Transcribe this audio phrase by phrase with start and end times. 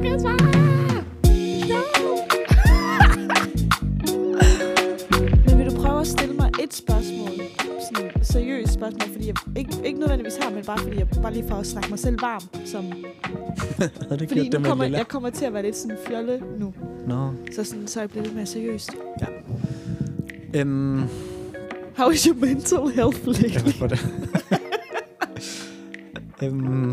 [0.00, 0.36] Okay, svar!
[5.46, 7.30] Men vil du prøve at stille mig et spørgsmål?
[7.94, 11.32] Sådan et seriøst spørgsmål, fordi jeg ikke, ikke nødvendigvis her, men bare fordi jeg bare
[11.32, 12.40] lige for at snakke mig selv varm.
[12.66, 12.84] Som,
[14.18, 16.74] det fordi nu kommer, jeg kommer til at være lidt sådan fjolle nu.
[17.06, 17.32] Nå.
[17.52, 18.90] Så, sådan, så jeg bliver lidt mere seriøst.
[20.56, 21.02] Øhm,
[21.96, 23.72] How is your mental health lately?
[26.44, 26.92] øhm,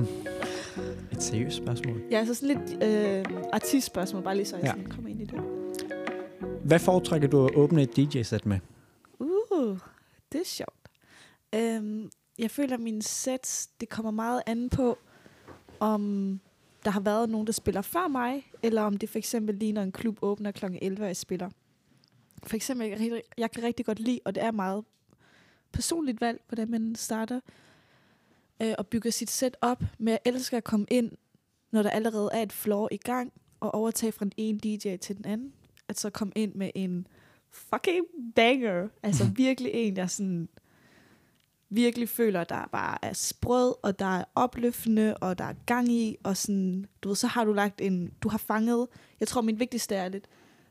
[1.12, 1.96] et seriøst spørgsmål.
[2.11, 4.71] Ja, så sådan lidt øh, artistspørgsmål, bare lige så jeg Ja.
[4.71, 5.41] sådan kommer ind i det.
[6.63, 8.59] Hvad foretrækker du at åbne et DJ-sæt med?
[9.20, 9.77] Uh,
[10.31, 10.89] det er sjovt.
[11.55, 14.98] Øhm, jeg føler, at mine sets, det kommer meget an på,
[15.79, 16.39] om
[16.85, 19.81] der har været nogen, der spiller før mig, eller om det for eksempel lige, når
[19.84, 20.65] en klub åbner kl.
[20.81, 21.49] 11, og jeg spiller.
[22.43, 24.84] For eksempel, jeg, kan rigtig- jeg kan rigtig godt lide, og det er meget
[25.71, 27.39] personligt valg, hvordan man starter
[28.62, 31.12] øh, og bygger sit set op, men jeg elsker at komme ind,
[31.71, 35.18] når der allerede er et floor i gang, og overtage fra den ene DJ til
[35.18, 35.54] den anden.
[35.87, 37.07] At så komme ind med en
[37.51, 38.87] fucking banger.
[39.04, 40.49] Altså virkelig en, jeg sådan
[41.70, 46.18] virkelig føler, der bare er sprød, og der er opløftende, og der er gang i,
[46.23, 48.88] og sådan, du ved, så har du lagt en, du har fanget,
[49.20, 50.27] jeg tror min vigtigste er lidt,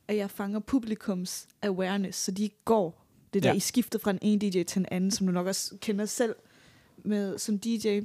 [0.09, 3.55] at jeg fanger publikums awareness, så de går det der, Ja.
[3.55, 6.35] I skifter fra en ene DJ til en anden, som du nok også kender selv
[7.05, 8.01] med som DJ.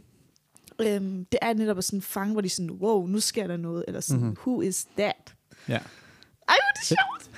[0.80, 4.00] Øhm, det er netop sådan fange, hvor de sådan, wow, nu sker der noget, eller
[4.02, 4.28] sådan, Mhm.
[4.30, 4.52] mm-hmm.
[4.52, 5.36] who is that?
[5.68, 5.74] Ja.
[5.78, 5.82] Ej,
[6.48, 7.32] hvor er det sjovt!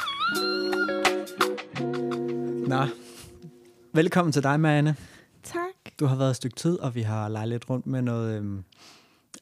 [2.70, 2.86] Nå.
[3.94, 4.96] Velkommen til dig, Marianne.
[5.44, 5.60] Tak.
[6.00, 8.38] Du har været et stykke tid, og vi har leget lidt rundt med noget...
[8.38, 8.64] Øhm,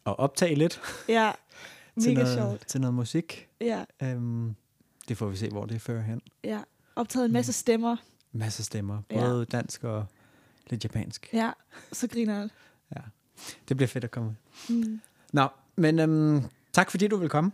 [0.04, 1.32] og optage lidt Ja,
[2.02, 2.68] til, mega noget, sjovt.
[2.68, 3.48] til noget musik.
[3.62, 4.56] Ja, Øhm,
[5.08, 6.22] det får vi se, hvor det fører hen.
[6.44, 6.60] ja.
[6.96, 7.98] Optaget en masse stemmer.
[8.32, 9.02] Masse stemmer.
[9.12, 9.20] Ja.
[9.20, 10.06] Både dansk og
[10.70, 11.30] lidt japansk.
[11.34, 11.52] Ja,
[11.92, 12.50] så griner jeg.
[13.70, 14.36] Det bliver fedt at komme.
[14.70, 15.02] Mm.
[15.34, 16.42] Nå, men øhm,
[16.74, 17.52] tak fordi du vil komme.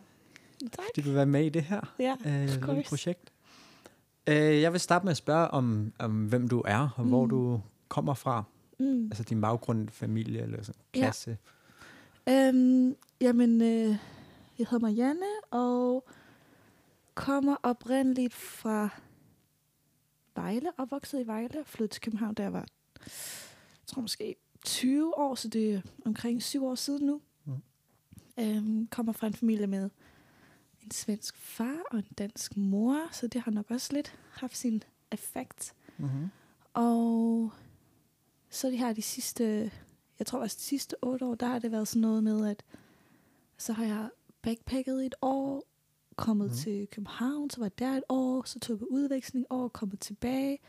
[0.61, 0.85] Tak.
[0.85, 3.31] Fordi du vil være med i det her Ja, øh, projekt.
[4.27, 7.09] Øh, jeg vil starte med at spørge om, om hvem du er, og mm.
[7.09, 8.43] hvor du kommer fra.
[8.79, 9.05] Mm.
[9.05, 10.99] Altså din baggrund, familie eller sådan, Ja.
[10.99, 11.37] klasse.
[12.29, 13.95] Øhm, jamen, øh,
[14.59, 16.07] jeg hedder Marianne, og
[17.13, 18.89] kommer oprindeligt fra
[20.35, 22.65] Vejle, opvokset i Vejle, og flyttede til København, da jeg var,
[22.99, 24.35] jeg tror måske
[24.67, 27.21] 20 år, så det er omkring syv år siden nu.
[27.45, 27.53] Mm.
[28.39, 29.89] Øhm, kommer fra en familie med
[30.83, 34.83] en svensk far og en dansk mor, så det har nok også lidt haft sin
[35.11, 35.73] effekt.
[35.97, 36.27] Mm-hmm.
[36.73, 37.51] Og
[38.49, 39.71] så de her de sidste,
[40.19, 42.63] jeg tror også de sidste otte år, der har det været sådan noget med, at
[43.57, 44.09] så har jeg
[44.41, 45.63] backpacket i et år,
[46.15, 46.55] kommet mm.
[46.55, 49.99] til København, så var jeg der et år, så tog jeg på udveksling år, kommet
[49.99, 50.59] tilbage.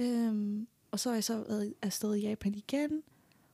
[0.00, 3.02] Øhm, og så har jeg så været afsted i Japan igen,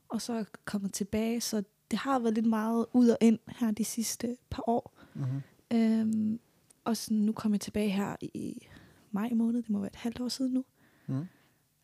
[0.09, 3.39] og så er jeg kommet tilbage, så det har været lidt meget ud og ind
[3.47, 4.97] her de sidste par år.
[5.13, 5.41] Mm-hmm.
[5.77, 6.39] Øhm,
[6.83, 8.67] og sådan, nu kom jeg tilbage her i
[9.11, 10.65] maj måned, det må være et halvt år siden nu.
[11.07, 11.25] Mm.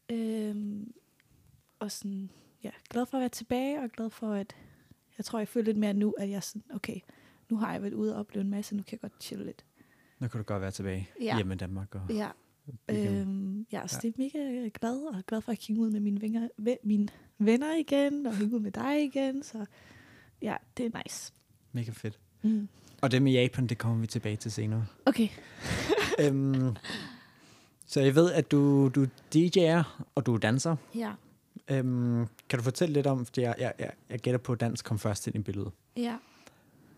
[0.10, 0.94] Øhm,
[1.80, 2.30] og sådan,
[2.64, 4.56] ja, glad for at være tilbage, og glad for, at
[5.18, 7.00] jeg tror, jeg føler lidt mere nu, at jeg sådan, okay,
[7.50, 9.66] nu har jeg været ude og opleve en masse, nu kan jeg godt chille lidt.
[10.20, 11.36] Nu kan du godt være tilbage Ja.
[11.36, 11.96] hjemme i Danmark.
[11.96, 12.30] Og Ja,
[12.90, 14.08] øhm, ja så Ja.
[14.08, 17.08] det er mega glad, og glad for at kigge ud med mine, vinger, ve, mine
[17.40, 19.66] venner igen, og hænge ud med dig igen, så
[20.42, 21.34] ja, det er nice.
[21.72, 22.20] Mega fedt.
[22.44, 22.68] Mm.
[23.02, 24.86] Og det med Japan, det kommer vi tilbage til senere.
[25.06, 25.28] Okay.
[26.22, 26.76] øhm,
[27.86, 29.03] så jeg ved, at du, du
[29.36, 29.84] DJ'er,
[30.16, 30.76] og du er danser.
[30.96, 31.12] Ja.
[31.72, 34.82] Øhm, kan du fortælle lidt om, fordi jeg, jeg, jeg, jeg gætter på, at dans
[34.82, 35.72] kom først ind i billedet.
[35.97, 36.18] Ja.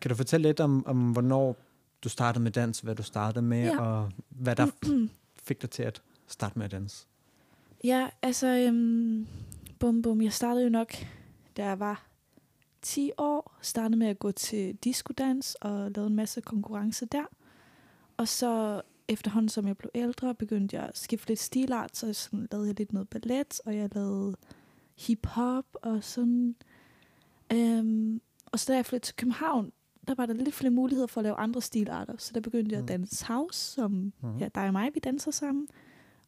[0.01, 1.55] Kan du fortælle lidt om, om hvornår
[2.03, 3.79] du startede med dans, hvad du startede med, Ja.
[3.81, 4.67] og hvad der
[5.47, 7.08] fik dig til at starte med at danse?
[7.84, 9.28] Ja, altså, øhm,
[9.80, 10.94] bum bum, jeg startede jo nok,
[11.58, 12.08] da jeg var
[12.81, 17.25] 10 år, startede med at gå til diskodans og lavede en masse konkurrence der.
[18.18, 22.47] Og så efterhånden, som jeg blev ældre, begyndte jeg at skifte lidt stilart, så sådan,
[22.52, 24.35] lavede jeg lidt noget ballet, og jeg lavede
[24.97, 26.56] hip-hop og sådan.
[27.53, 29.72] Øhm, og så da jeg flyttede til København,
[30.07, 32.13] der var der lidt flere muligheder for at lave andre stilarter.
[32.17, 32.83] Så der begyndte jeg Mm.
[32.85, 34.37] at danse house, som Mhm.
[34.37, 35.67] ja, dig og mig, vi danser sammen.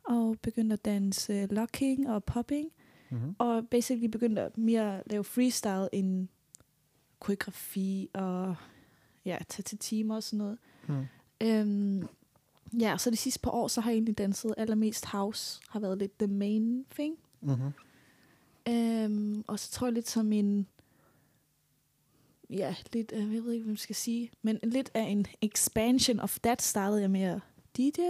[0.03, 2.69] Og begyndte at danse locking og popping.
[3.11, 3.35] Mm-hmm.
[3.37, 6.27] Og basically begyndte at mere at lave freestyle end
[7.19, 8.55] koreografi og
[9.25, 10.57] ja, tage til timer og sådan noget.
[10.87, 11.05] Mm.
[11.41, 12.07] Øhm,
[12.79, 15.61] ja, så de sidste par år, så har jeg egentlig danset allermest house.
[15.69, 17.15] Har været lidt the main thing.
[17.41, 17.71] Mm-hmm.
[18.69, 20.67] Øhm, og så tror jeg lidt som en,
[22.49, 26.39] ja, lidt, jeg ved ikke, hvad man skal sige, men lidt af en expansion of
[26.43, 27.39] that startede jeg med at
[27.77, 28.01] DJ.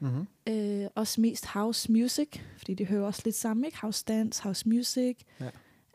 [0.00, 0.26] Mm-hmm.
[0.48, 2.28] Øh, også mest house music,
[2.58, 3.80] fordi det hører også lidt sammen, ikke?
[3.80, 5.18] House dance, house music.
[5.40, 5.50] Ja.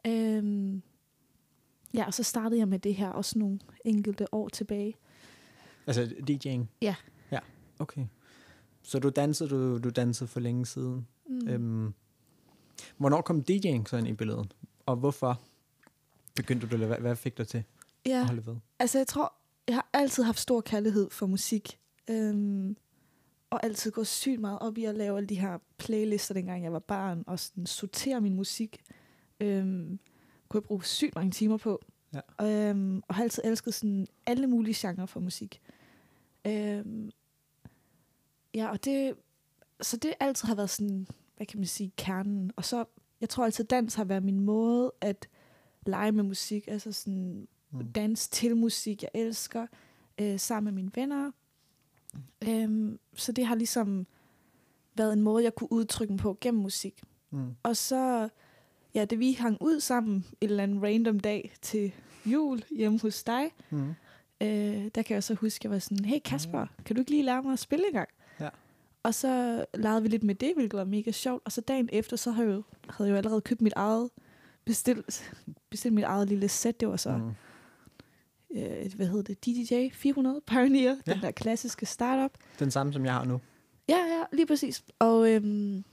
[0.07, 0.81] Øhm,
[1.93, 4.95] ja, og så startede jeg med det her også nogle enkelte år tilbage.
[5.87, 6.65] Altså DJ'ing?
[6.81, 6.95] Ja.
[7.31, 7.39] Ja,
[7.79, 8.05] okay.
[8.83, 11.07] Så du dansede, du, du dansede for længe siden.
[11.29, 11.47] Mm.
[11.47, 11.93] Øhm,
[12.97, 14.53] hvornår kom DJ'ing så ind i billedet?
[14.85, 15.41] Og hvorfor
[16.35, 16.87] begyndte du det?
[16.87, 17.63] Hvad, hvad fik dig til
[18.05, 18.19] ja.
[18.19, 18.55] at holde ved?
[18.79, 19.33] Altså, jeg tror,
[19.67, 21.79] jeg har altid haft stor kærlighed for musik.
[22.09, 22.77] Øhm,
[23.49, 26.73] og altid gået sygt meget op i at lave alle de her playlister, dengang jeg
[26.73, 28.83] var barn, og sådan sortere min musik.
[29.39, 29.99] Øhm,
[30.49, 31.81] kunne jeg bruge sygt mange timer på.
[32.39, 32.69] Ja.
[32.69, 35.61] Øhm, og har altid elsket sådan alle mulige genrer for musik.
[36.47, 37.11] Øhm,
[38.53, 39.15] ja, og det...
[39.81, 42.51] Så det altid har været sådan, hvad kan man sige, kernen.
[42.55, 42.85] Og så,
[43.21, 45.27] jeg tror altid, dans har været min måde at
[45.85, 46.67] lege med musik.
[46.67, 47.91] Altså sådan, Mm.
[47.91, 49.67] dans til musik, jeg elsker,
[50.21, 51.31] øh, sammen med mine venner.
[52.47, 54.07] Øhm, så det har ligesom
[54.95, 57.01] været en måde, jeg kunne udtrykke mig på gennem musik.
[57.31, 57.55] Mm.
[57.63, 58.29] Og så,
[58.93, 61.91] ja, da vi hang ud sammen en eller anden random dag til
[62.25, 63.89] jul hjemme hos dig, Mm.
[64.41, 67.11] øh, der kan jeg så huske, at jeg var sådan, hey Kasper, kan du ikke
[67.11, 68.09] lige lære mig at spille en gang?
[68.39, 68.49] Ja.
[69.03, 71.41] Og så legede vi lidt med det, hvilket var mega sjovt.
[71.45, 74.09] Og så dagen efter, så havde jeg jo, havde jeg jo allerede købt mit eget,
[74.65, 75.33] bestilt,
[75.69, 76.79] bestilt mit eget lille sæt.
[76.79, 77.31] Det var så Mm.
[78.55, 81.13] Øh, hvad hedder det, DDJ 400 Pioneer, ja.
[81.13, 82.31] Den der klassiske startup.
[82.59, 83.41] Den samme, som jeg har nu.
[83.89, 84.83] Ja, ja, lige præcis.
[84.99, 85.83] Og øhm,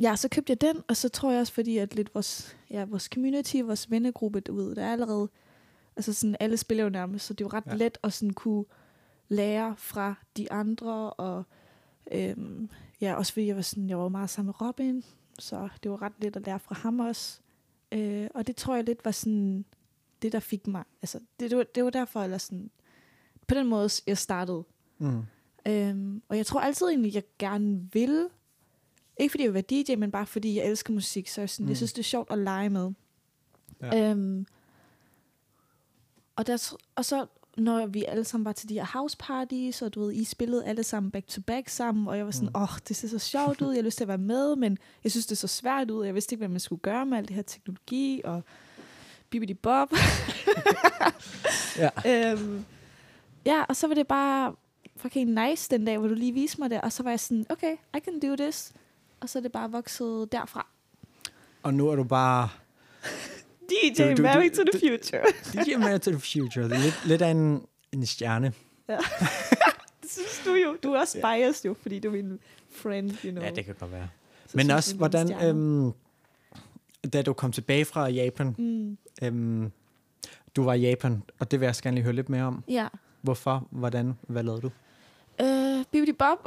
[0.00, 2.84] ja, så købte jeg den, og så tror jeg også, fordi at lidt vores, ja,
[2.84, 5.28] vores community, vores vennegruppe, ved, der er allerede,
[5.96, 7.74] altså sådan, alle spiller jo nærmest, så det er jo ret ja.
[7.74, 8.64] let at sådan kunne
[9.28, 11.44] lære fra de andre, og
[12.12, 15.04] øhm, ja, også fordi jeg var sådan, jeg var meget sammen med Robin,
[15.38, 17.40] så det var ret let at lære fra ham også.
[17.92, 19.64] Øh, og det tror jeg lidt var sådan,
[20.22, 22.70] det der fik mig, altså det, det, var, det var derfor, eller sådan,
[23.46, 24.64] på den måde, jeg startede.
[24.98, 25.22] Mm.
[25.68, 28.28] Øhm, og jeg tror altid egentlig, jeg gerne vil.
[29.16, 31.28] Ikke fordi jeg vil være DJ, men bare fordi jeg elsker musik.
[31.28, 31.66] Så jeg, sådan, mm.
[31.66, 31.70] Mm.
[31.70, 32.92] jeg synes, det er sjovt at lege med.
[33.82, 34.10] Ja.
[34.10, 34.46] Øhm,
[36.36, 37.26] og, der, og så
[37.56, 40.64] når vi alle sammen var til de her house parties, og du ved, I spillede
[40.64, 42.60] alle sammen back to back sammen, og jeg var sådan, Mm.
[42.60, 44.78] åh, oh, det ser så sjovt ud, jeg har lyst til at være med, men
[45.04, 47.28] jeg synes, det så svært ud, jeg vidste ikke, hvad man skulle gøre med alt
[47.28, 48.42] det her teknologi, og
[49.30, 49.88] bibidi bob.
[51.78, 51.90] Ja.
[52.32, 52.64] øhm,
[53.46, 54.54] ja, og så var det bare
[54.96, 57.46] fucking nice den dag, hvor du lige viste mig det, og så var jeg sådan,
[57.50, 58.72] okay, I can do this.
[59.20, 60.66] Og så er det bare vokset derfra.
[61.62, 62.48] Og nu er du bare
[63.70, 65.22] DJ Du- du- Married du- to the Future.
[65.64, 66.68] DJ Man to the Future.
[66.68, 67.62] Lidt, lidt af en,
[67.92, 68.52] en stjerne.
[70.02, 70.76] det synes du jo.
[70.82, 72.38] Du er også biased jo, fordi du er min
[72.70, 73.44] friend, you know.
[73.44, 74.08] Ja, det kan godt være.
[74.46, 75.92] Så Men også, hvordan, øhm,
[77.12, 79.72] da du kom tilbage fra Japan, Mm, øhm,
[80.56, 82.64] du var i Japan, og det vil jeg gerne lige høre lidt mere om.
[82.68, 82.88] ja.
[83.22, 84.70] Hvorfor, hvordan, hvad lavede du?
[85.40, 86.38] Øh, Bibidi Bob.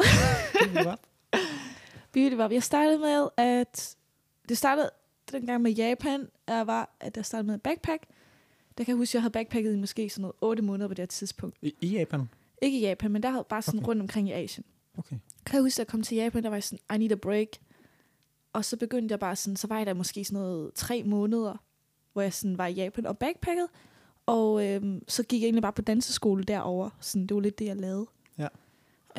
[2.12, 2.52] Bibidi Bob.
[2.52, 3.96] Jeg startede med, at...
[4.50, 4.90] Det startede
[5.32, 8.04] dengang med Japan, jeg var, at jeg startede med at backpack.
[8.78, 10.94] Der kan jeg huske, at jeg havde backpacket i måske sådan noget 8 måneder på
[10.94, 11.58] det her tidspunkt.
[11.62, 12.30] I, I Japan?
[12.62, 13.88] Ikke i Japan, men der havde bare sådan Okay.
[13.88, 14.64] rundt omkring i Asien.
[14.98, 15.16] Okay.
[15.46, 17.48] Kan jeg huske, at jeg kom til Japan, der var sådan, I need a break.
[18.54, 21.64] Og så begyndte jeg bare sådan, så var jeg der måske sådan noget tre måneder,
[22.14, 23.68] hvor jeg sådan var i Japan og backpacket.
[24.26, 26.92] Og øhm, så gik jeg egentlig bare på danseskole derovre.
[27.00, 28.08] Sådan, det var lidt det, jeg lavede.
[28.38, 28.48] Ja.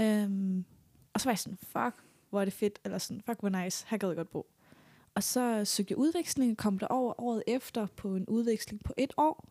[0.01, 0.65] Øhm,
[1.13, 2.79] og så var jeg sådan, fuck, hvor er det fedt.
[2.85, 3.87] Eller sådan, fuck, hvor nice.
[3.89, 4.47] Her gad jeg godt bo.
[5.15, 9.13] Og så søgte jeg udveksling og kom derover året efter på en udveksling på et
[9.17, 9.49] år.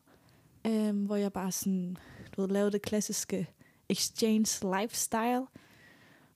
[0.67, 1.98] Øhm, hvor jeg bare sådan,
[2.36, 3.50] du ved, lavede det klassiske
[3.89, 5.48] exchange lifestyle.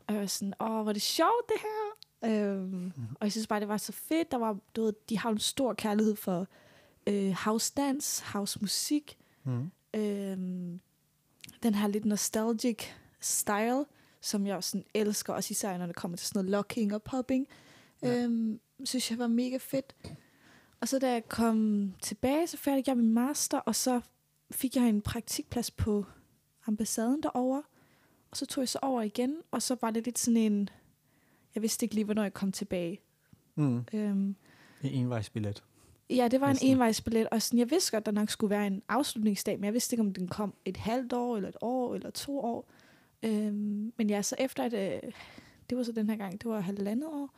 [0.08, 2.03] Og jeg var sådan, åh, hvor er det sjovt det her.
[2.26, 2.92] Øhm, mm.
[3.20, 4.32] Og jeg synes bare, det var så fedt.
[4.32, 6.48] Der var, du ved, de har en stor kærlighed for
[7.08, 9.18] øh, house dance, house musik.
[9.44, 9.72] Mm.
[9.94, 10.80] Øhm,
[11.64, 12.84] den her lidt nostalgic
[13.20, 13.86] style,
[14.22, 17.04] som jeg også sådan elsker, også især når det kommer til sådan noget locking og
[17.04, 17.48] popping.
[18.02, 18.24] Ja.
[18.24, 19.96] Øhm, synes jeg var mega fedt.
[20.82, 24.02] Og så da jeg kom tilbage, så færdig jeg min master, og så
[24.52, 26.06] fik jeg en praktikplads på
[26.68, 27.64] ambassaden derovre.
[28.32, 30.70] Og så tog jeg så over igen, og så var det lidt sådan en...
[31.56, 33.00] Jeg vidste ikke lige, hvornår jeg kom tilbage.
[33.56, 33.86] Mm.
[33.94, 34.36] Øhm,
[34.82, 35.64] En envejsbillet.
[36.10, 36.68] Ja, det var Næsten.
[36.68, 39.74] en envejsbillet, og sådan, jeg vidste godt, der nok skulle være en afslutningsdag, men jeg
[39.74, 42.70] vidste ikke, om den kom et halvt år, eller et år, eller to år.
[43.24, 45.12] Øhm, men ja, så efter at, øh,
[45.70, 47.30] det var så den her gang, det var halvandet år,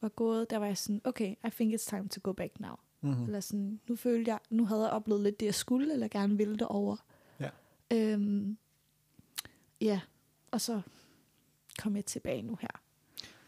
[0.00, 2.74] var gået, der var jeg sådan, okay, I think it's time to go back now.
[3.00, 3.22] Mm.
[3.24, 6.36] Eller sådan, nu følte jeg, nu havde jeg oplevet lidt det, jeg skulle, eller gerne
[6.36, 6.96] ville det over.
[7.40, 7.48] Ja.
[7.92, 8.56] Øhm,
[9.80, 10.00] ja,
[10.50, 10.80] og så
[11.78, 12.80] kom jeg tilbage nu her.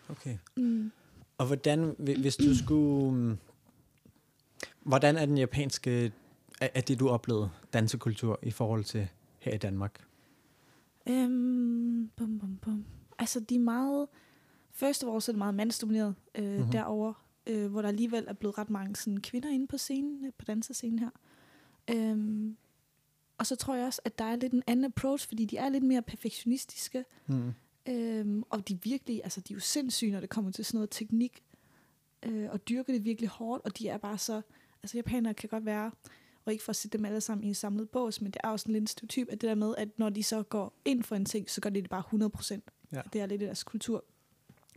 [0.09, 0.39] Okay.
[0.57, 0.93] Mm.
[1.39, 3.15] Og hvordan, hvi- hvis du skulle...
[3.17, 3.39] mm,
[4.83, 6.13] Hvordan er den japanske,
[6.61, 9.09] er det du oplevede, dansekultur i forhold til
[9.39, 10.05] her i Danmark?
[11.09, 12.85] Øhm, bum, bum, bum.
[13.19, 14.09] Altså, de er meget...
[14.73, 16.53] First of all, så er det meget mandsdomineret øh, Mhm.
[16.57, 16.71] mm-hmm.
[16.73, 17.15] derovre,
[17.47, 20.45] øh, hvor der alligevel er blevet ret mange sådan, kvinder inde på scenen, øh, på
[20.45, 21.11] dansescenen her.
[21.91, 22.57] Øhm,
[23.39, 25.69] Og så tror jeg også, at der er lidt en anden approach, fordi de er
[25.69, 27.05] lidt mere perfektionistiske.
[27.27, 27.53] Mm.
[27.89, 30.91] Øhm, og de virkelig, altså de er jo sindssyge, når det kommer til sådan noget
[30.91, 31.43] teknik.
[32.23, 34.43] Øh, og dyrker det virkelig hårdt, og de er bare så...
[34.83, 35.91] Altså japanere kan godt være,
[36.45, 38.49] og ikke for at sætte dem alle sammen i en samlet bås, men det er
[38.49, 41.17] også en lidt stereotyp, at det der med, at når de så går ind for
[41.17, 42.65] en ting, så gør de det bare 100 procent.
[42.93, 43.03] Ja.
[43.13, 44.05] Det er lidt i deres kultur.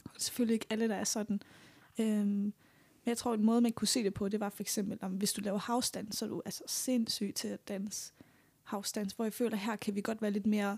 [0.06, 1.42] Og selvfølgelig ikke alle, der er sådan.
[2.00, 2.54] Øhm,
[3.04, 5.12] men jeg tror, en måde, man kunne se det på, det var for eksempel, om
[5.12, 8.14] hvis du laver dance, så er du altså sindssyg til at danse
[8.96, 10.78] dance, hvor jeg føler, her kan vi godt være lidt mere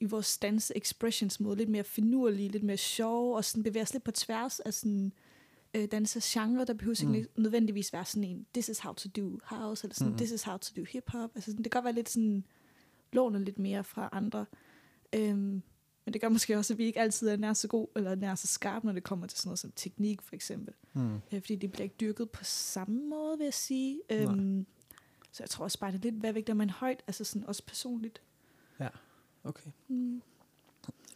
[0.00, 3.92] i vores dance expressions måde, lidt mere finurlige, lidt mere sjove, og sådan bevæge os
[3.92, 5.12] lidt på tværs af sådan
[5.74, 7.14] øh, dansegenre, der behøver Mm.
[7.14, 10.16] ikke nødvendigvis være sådan en, this is how to do house, eller sådan, Mhm.
[10.18, 11.30] this is how to do hip-hop.
[11.34, 12.44] Altså, sådan, det kan godt være lidt sådan,
[13.12, 14.46] låne lidt mere fra andre.
[15.14, 15.62] Øhm,
[16.04, 18.34] men det gør måske også, at vi ikke altid er nær så god, eller nær
[18.34, 20.74] så skarp, når det kommer til sådan noget som teknik, for eksempel.
[20.92, 21.14] Mm.
[21.14, 24.00] Øh, fordi det bliver ikke dyrket på samme måde, vil jeg sige.
[24.10, 24.66] Øhm,
[25.32, 27.62] så jeg tror også bare, det er lidt, hvad vægter man højt, altså sådan også
[27.66, 28.22] personligt.
[29.44, 29.70] Okay.
[29.88, 30.22] Mm.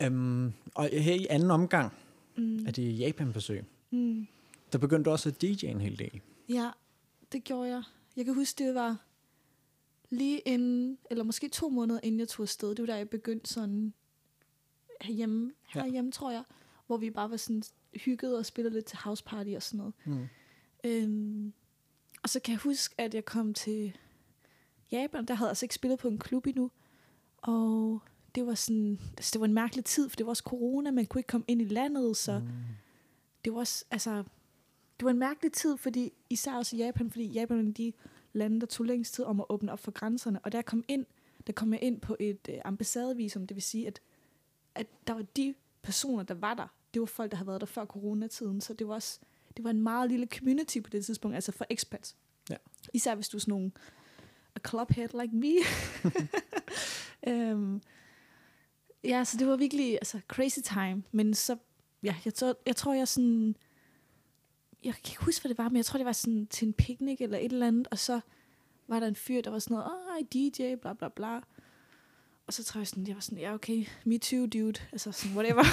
[0.07, 1.93] Um, og her i anden omgang
[2.37, 2.67] Mm.
[2.67, 4.26] af det Japan-besøg, Mm.
[4.73, 6.21] der begyndte du også at DJ en hel del.
[6.49, 6.71] Ja,
[7.33, 7.83] det gjorde jeg.
[8.17, 8.97] Jeg kan huske, det var
[10.11, 12.69] lige inden, eller måske to måneder inden jeg tog afsted.
[12.69, 13.93] Det var da jeg begyndte sådan
[15.00, 15.83] herhjemme, Ja.
[15.83, 16.45] herhjemme tror jeg,
[16.87, 17.62] hvor vi bare var sådan
[17.95, 19.95] hygget og spillede lidt til house party og sådan noget.
[20.05, 20.29] Mm.
[20.85, 21.52] Øhm,
[22.23, 23.97] og så kan jeg huske, at jeg kom til
[24.93, 25.25] Japan.
[25.26, 26.71] Der havde jeg altså ikke spillet på en klub endnu.
[27.37, 28.02] Og
[28.35, 31.07] det var sådan, altså det var en mærkelig tid, for det var også corona, man
[31.07, 32.49] kunne ikke komme ind i landet, så Mm.
[33.45, 34.17] det var også, altså,
[35.01, 37.93] det var en mærkelig tid, fordi især også i Japan, fordi Japan er de
[38.33, 40.41] lande, der tog længst tid om at åbne op for grænserne.
[40.41, 41.07] Og jeg kom ind,
[41.47, 44.01] der kom jeg ind på et øh, ambassadevisum, det vil sige, at,
[44.75, 47.67] at der var de personer, der var der, det var folk, der havde været der
[47.67, 49.21] før coronatiden, så det var også,
[49.57, 52.17] det var en meget lille community på det tidspunkt, altså for expats.
[52.51, 52.57] Ja.
[52.95, 53.73] Især hvis du er sådan nogle
[54.55, 55.53] a clubhead like me.
[57.33, 57.83] øhm,
[59.04, 61.56] ja, så det var virkelig altså, crazy time, men så,
[62.02, 63.56] ja, jeg, tror, jeg tror, jeg sådan,
[64.85, 66.73] jeg kan ikke huske, hvad det var, men jeg tror, det var sådan til en
[66.73, 68.21] picnic eller et eller andet, og så
[68.88, 71.40] var der en fyr, der var sådan noget, åh, DJ, bla bla bla.
[72.47, 74.80] Og så tror jeg sådan, jeg var sådan, ja, okay, me too, dude.
[74.92, 75.64] Altså sådan, whatever.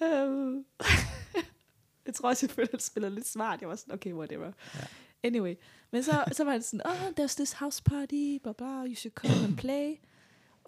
[0.00, 0.64] um,
[2.06, 3.60] jeg tror også, jeg følte, at jeg spillede lidt smart.
[3.60, 4.52] Jeg var sådan, okay, whatever.
[4.74, 4.80] Ja.
[5.22, 5.54] Anyway.
[5.90, 9.14] Men så, så var det sådan, oh, there's this house party, bla bla, you should
[9.14, 9.96] come and play.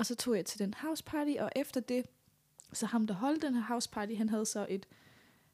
[0.01, 2.07] Og så tog jeg til den house party, og efter det,
[2.73, 4.89] så ham, der holdt den her house party, han havde så et,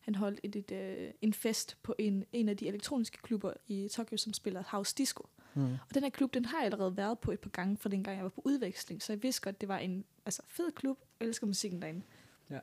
[0.01, 3.89] han holdt et, et, øh, en fest på en, en af de elektroniske klubber i
[3.89, 5.29] Tokyo, som spiller house disco.
[5.55, 5.73] Mm.
[5.73, 8.17] Og den her klub, den har jeg allerede været på et par gange, fra dengang
[8.17, 9.03] jeg var på udveksling.
[9.03, 10.99] Så jeg vidste godt, det var en altså, fed klub.
[11.21, 12.03] Jeg elsker musikken derinde.
[12.51, 12.61] Ja.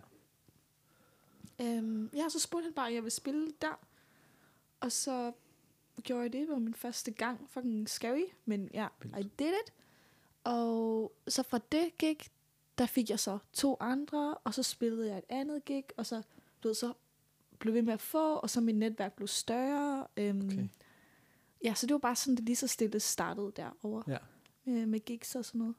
[1.61, 3.79] Øhm, ja, så spurgte han bare, om jeg ville spille der.
[4.79, 5.31] Og så
[6.03, 6.41] gjorde jeg det.
[6.41, 7.49] Det var min første gang.
[7.49, 8.25] Fucking scary.
[8.45, 9.17] Men ja, Vildt.
[9.19, 9.73] I did it.
[10.43, 12.17] Og så fra det gig,
[12.77, 14.33] der fik jeg så to andre.
[14.43, 15.83] Og så spillede jeg et andet gig.
[15.97, 16.21] Og så,
[16.63, 16.93] du ved, så
[17.59, 18.33] blev ved med at få.
[18.35, 20.07] Og så mit netværk blev større.
[20.17, 20.67] Øhm, Okay.
[21.63, 24.03] Ja, så det var bare sådan, det lige så stille startede derovre.
[24.07, 24.17] Ja.
[24.65, 25.75] Med, med gigs og sådan noget.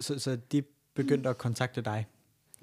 [0.00, 0.62] Så, så de
[0.94, 2.06] begyndte at kontakte dig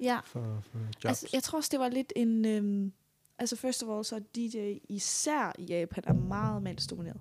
[0.00, 1.04] Ja, for, for jobs?
[1.04, 2.44] altså, jeg tror også, det var lidt en...
[2.44, 2.92] Øhm,
[3.38, 7.20] altså, first of all, så DJ især i Japan er meget mandsdomineret.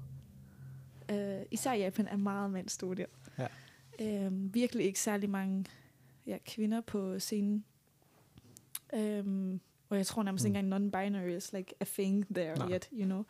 [1.12, 3.10] Øh, især i Japan er meget mandsdomineret.
[3.38, 3.48] Ja.
[4.02, 5.66] Øhm, virkelig ikke særlig mange
[6.26, 7.66] ja, kvinder på scenen.
[8.94, 10.48] Øhm, og jeg tror nærmest Mm.
[10.48, 12.72] ikke engang non-binary is like a thing there Nej.
[12.72, 13.24] Yet, you know.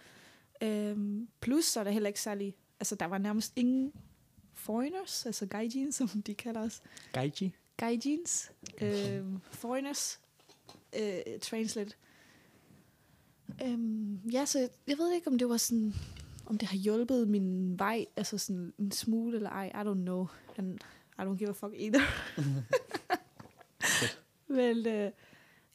[0.61, 2.55] Øhm, plus så er der heller ikke særlig...
[2.79, 3.93] Altså, der var nærmest ingen
[4.53, 6.81] foreigners, altså gaijin, som de kalder os.
[7.13, 7.53] Gaiji?
[7.77, 10.19] Gaijins, øh, foreigners,
[10.99, 11.91] øh, translate.
[13.65, 15.93] Øhm, ja, så jeg, jeg ved ikke, om det var sådan,
[16.49, 20.27] om det har hjulpet min vej, altså sådan en smule eller ej, I don't know.
[20.57, 20.79] And
[21.19, 22.01] I don't give a fuck either.
[24.57, 25.11] Men øh,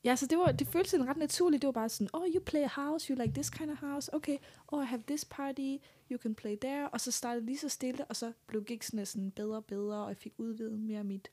[0.05, 1.63] ja, så det, var, det føltes sådan ret naturligt.
[1.63, 4.15] Det var bare sådan, oh, you play a house, you like this kind of house.
[4.15, 4.39] Okay,
[4.69, 5.77] oh, I have this party,
[6.11, 6.91] you can play there.
[6.91, 10.09] Og så startede lige så stille, og så blev gigsene sådan bedre og bedre, og
[10.09, 11.31] jeg fik udvidet mere mit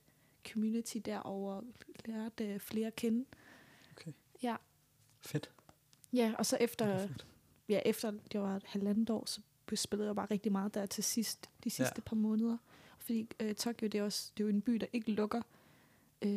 [0.52, 1.62] community derover
[2.06, 3.26] lærte øh, flere at kende.
[3.92, 4.12] Okay.
[4.44, 4.56] Ja.
[5.22, 5.52] Fedt.
[6.14, 7.26] Ja, og så efter, Fedt.
[7.72, 9.42] Ja, efter det var et halvandet år, så
[9.76, 11.92] spillede jeg bare rigtig meget der til sidst, de sidste Ja.
[11.98, 12.02] ja.
[12.06, 12.58] par måneder.
[12.98, 15.42] Fordi øh, Tokyo, det er, også, det er jo en by, der ikke lukker.
[16.22, 16.32] Øh,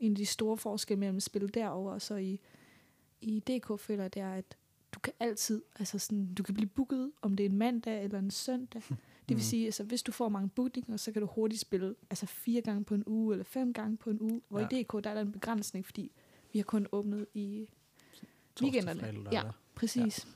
[0.00, 2.40] en af de store forskelle mellem at spille derover og så i,
[3.20, 4.56] i DK føler jeg, det er, at
[4.92, 8.18] du kan altid, altså sådan, du kan blive booket, om det er en mandag eller
[8.18, 8.82] en søndag.
[9.28, 9.40] Det vil Mhm.
[9.42, 12.84] sige, altså hvis du får mange bookinger, så kan du hurtigt spille altså fire gange
[12.84, 14.40] på en uge, eller fem gange på en uge.
[14.48, 14.68] Hvor Ja.
[14.70, 16.12] i DK, der er der en begrænsning, fordi
[16.52, 17.68] vi har kun åbnet i
[18.56, 19.00] Torsdag, weekenderne.
[19.00, 19.42] fredag, Ja.
[19.74, 20.24] præcis.
[20.24, 20.30] Og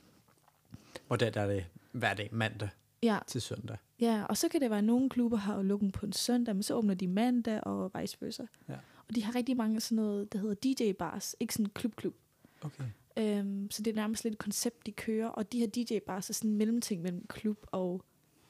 [1.11, 2.69] der er det hver dag mandag
[3.03, 3.77] Ja, til søndag.
[4.01, 6.63] ja, og så kan det være, at nogle klubber har lukket på en søndag, men
[6.63, 8.45] så åbner de mandag og vice versa.
[8.69, 8.75] Ja.
[9.09, 12.15] Og de har rigtig mange sådan noget, der hedder DJ-bars, ikke sådan klub-klub.
[12.63, 12.85] Okay.
[13.19, 15.29] Øhm, så det er nærmest lidt et koncept, de kører.
[15.29, 18.03] Og de her DJ-bars er sådan en mellemting mellem klub og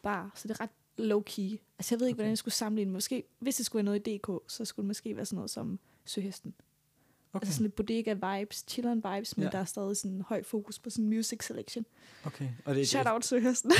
[0.02, 0.32] bar.
[0.34, 1.74] Så det er ret low-key.
[1.78, 2.14] Altså jeg ved ikke, Okay.
[2.14, 2.92] hvordan jeg skulle sammenligne.
[2.92, 5.50] Måske, hvis det skulle være noget i DK, så skulle det måske være sådan noget
[5.50, 6.54] som Søhesten.
[7.36, 7.46] Okay.
[7.46, 9.50] Altså sådan lidt bodega-vibes, chilleren vibes, men Ja.
[9.50, 11.86] der er stadig sådan høj fokus på sådan music selection.
[12.24, 12.48] okay.
[12.64, 13.72] Og det, Shout out Søhesten.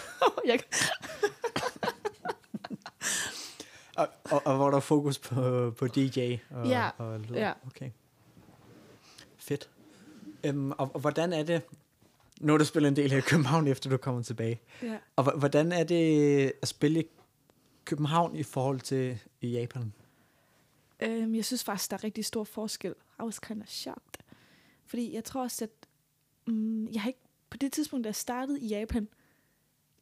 [0.46, 0.60] jeg,
[3.96, 7.34] Og, og, og hvor der er fokus på, på DJ og, Ja, og lyd.
[7.34, 7.52] ja.
[7.66, 7.90] Okay.
[9.36, 9.68] Fedt.
[10.44, 11.62] Øhm, og, og hvordan er det,
[12.40, 14.96] når du spiller en del her i København, efter du kommer tilbage, ja.
[15.16, 17.06] og hvordan er det at spille i
[17.84, 19.92] København i forhold til i Japan?
[21.00, 22.94] Øhm, jeg synes faktisk, der er rigtig stor forskel.
[23.20, 24.24] I was kind of shocked.
[24.86, 25.70] Fordi jeg tror også, at
[26.46, 27.20] mm, jeg har ikke,
[27.50, 29.08] på det tidspunkt, da jeg startede i Japan,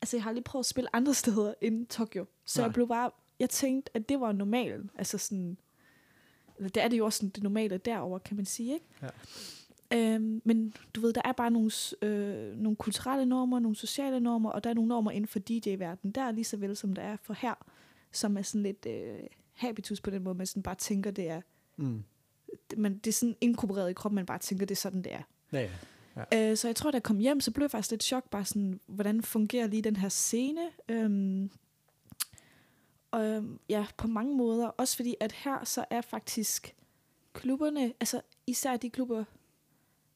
[0.03, 2.27] altså jeg har aldrig prøvet at spille andre steder end Tokyo.
[2.45, 2.67] Så Nej.
[2.67, 4.91] jeg blev bare, jeg tænkte, at det var normalen.
[4.95, 5.57] Altså sådan,
[6.57, 8.87] eller det er det jo også sådan, det normale derover kan man sige, ikke?
[9.03, 9.09] Ja.
[9.95, 11.71] Øhm, men du ved, der er bare nogle,
[12.03, 16.13] øh, nogle kulturelle normer, nogle sociale normer, og der er nogle normer inden for DJ-verdenen,
[16.13, 17.55] der er lige så vel som der er for her,
[18.13, 19.19] som er sådan lidt øh,
[19.53, 21.41] habitus på den måde, man sådan bare tænker, det er,
[21.77, 22.05] Mm.
[22.71, 25.13] det, man, det er sådan inkorporeret i kroppen, man bare tænker, det er sådan, det
[25.13, 25.23] er.
[25.53, 25.69] Ja,
[26.17, 26.51] ja.
[26.51, 28.45] Øh, så jeg tror, da jeg kom hjem, så blev jeg faktisk lidt chok, bare
[28.45, 30.71] sådan, hvordan fungerer lige den her scene?
[30.89, 31.51] Øhm,
[33.11, 34.67] og øhm, ja, på mange måder.
[34.67, 36.75] Også fordi, at her så er faktisk
[37.33, 39.25] klubberne, altså især de klubber,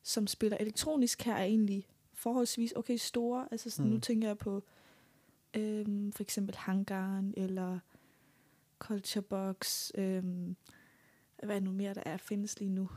[0.02, 3.48] som spiller elektronisk her, er egentlig forholdsvis okay store.
[3.50, 3.92] Altså sådan, mm.
[3.92, 4.62] nu tænker jeg på
[5.54, 7.78] øhm, for eksempel Hangaren, eller
[8.78, 10.56] Culture Box, øhm,
[11.42, 12.88] hvad er nu mere, der er findes lige nu?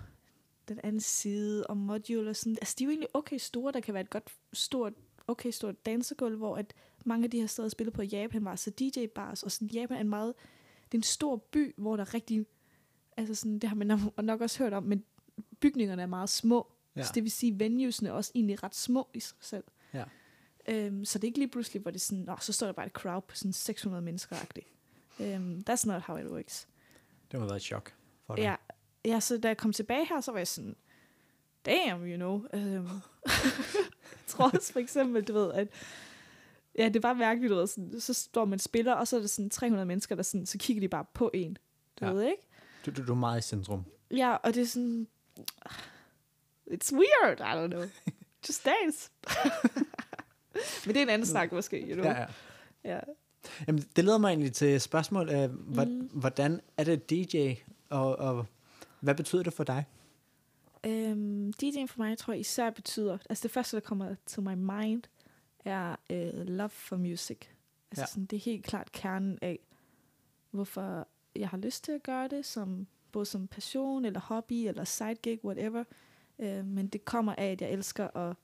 [0.70, 2.58] den anden side, og module og sådan.
[2.62, 3.72] Altså, de er jo egentlig okay store.
[3.72, 4.94] Der kan være et godt stort,
[5.28, 6.74] okay stort dansegulv, hvor at
[7.06, 10.02] mange af de her steder spiller på Japan var så DJ-bars, og sådan Japan er
[10.02, 10.34] en meget,
[10.92, 12.46] det er en stor by, hvor der er rigtig,
[13.18, 15.04] altså sådan, det har man nok- nok også hørt om, men
[15.60, 16.72] bygningerne er meget små.
[16.96, 17.04] Ja.
[17.04, 19.64] Så det vil sige, venuesne er også egentlig ret små i sig selv.
[19.94, 20.04] Ja.
[20.68, 22.74] Øhm, så det er ikke lige pludselig, hvor det er sådan, Nå, så står der
[22.74, 24.36] bare et crowd på sådan 600 mennesker
[25.20, 26.68] um, That's not how it works.
[27.32, 27.94] Det må have været et chok
[28.28, 28.42] for dig.
[28.44, 28.56] Ja,
[29.06, 30.76] ja, så da jeg kom tilbage her, så var jeg sådan,
[31.66, 32.44] damn, you know.
[32.54, 32.84] Jeg
[34.28, 35.68] tror også for eksempel, du ved, at
[36.78, 39.20] ja, det er bare mærkeligt, du ved, sådan, så står man spiller, og så er
[39.20, 41.58] der sådan 300 mennesker, der sådan, så kigger de bare på en.
[42.00, 42.12] Du ja.
[42.12, 42.48] ved, ikke?
[42.86, 43.86] Du, du, du er meget i centrum.
[44.12, 45.08] Ja, og det er sådan,
[46.72, 47.84] it's weird, I don't know.
[48.48, 49.12] Just dance.
[50.86, 52.06] Men det er en anden snak måske, you know.
[52.06, 52.26] Ja, ja.
[52.96, 53.00] ja.
[53.68, 55.30] Jamen, det leder mig egentlig til spørgsmål.
[55.48, 56.10] Mm.
[56.14, 57.54] Hvordan er det DJ,
[57.90, 58.46] og, og
[59.00, 59.86] hvad betyder det for dig?
[60.86, 64.54] Øhm, DJ'en for mig, tror jeg især betyder, altså det første, der kommer to my
[64.54, 65.04] mind,
[65.66, 67.38] er øh, love for music.
[67.92, 68.06] Altså ja.
[68.06, 69.60] sådan, det er helt klart kernen af,
[70.52, 74.84] hvorfor jeg har lyst til at gøre det, som, både som passion, eller hobby, eller
[74.84, 75.84] side gig, whatever.
[76.40, 78.36] Øh, men det kommer af, at jeg elsker at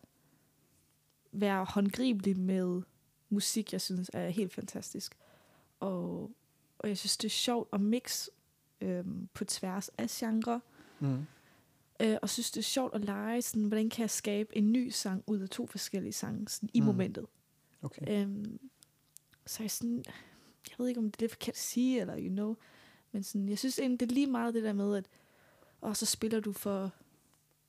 [1.31, 2.81] være håndgribelig med
[3.29, 5.17] musik, jeg synes er helt fantastisk.
[5.79, 6.31] Og,
[6.79, 8.27] og jeg synes, det er sjovt at mix
[8.81, 10.61] øh, på tværs af genre.
[10.99, 11.25] Mm.
[12.01, 14.89] Øh, og synes, det er sjovt at lege, sådan, hvordan kan jeg skabe en ny
[14.89, 16.85] sang ud af to forskellige sange sådan, i Mm.
[16.85, 17.25] momentet.
[17.81, 18.21] Okay.
[18.21, 18.59] Øhm,
[19.45, 20.03] så jeg sådan,
[20.69, 22.55] jeg ved ikke, om det er forkert at sige, eller you know,
[23.11, 25.05] men sådan, jeg synes egentlig, det er lige meget det der med, at
[25.81, 26.91] og så spiller du for,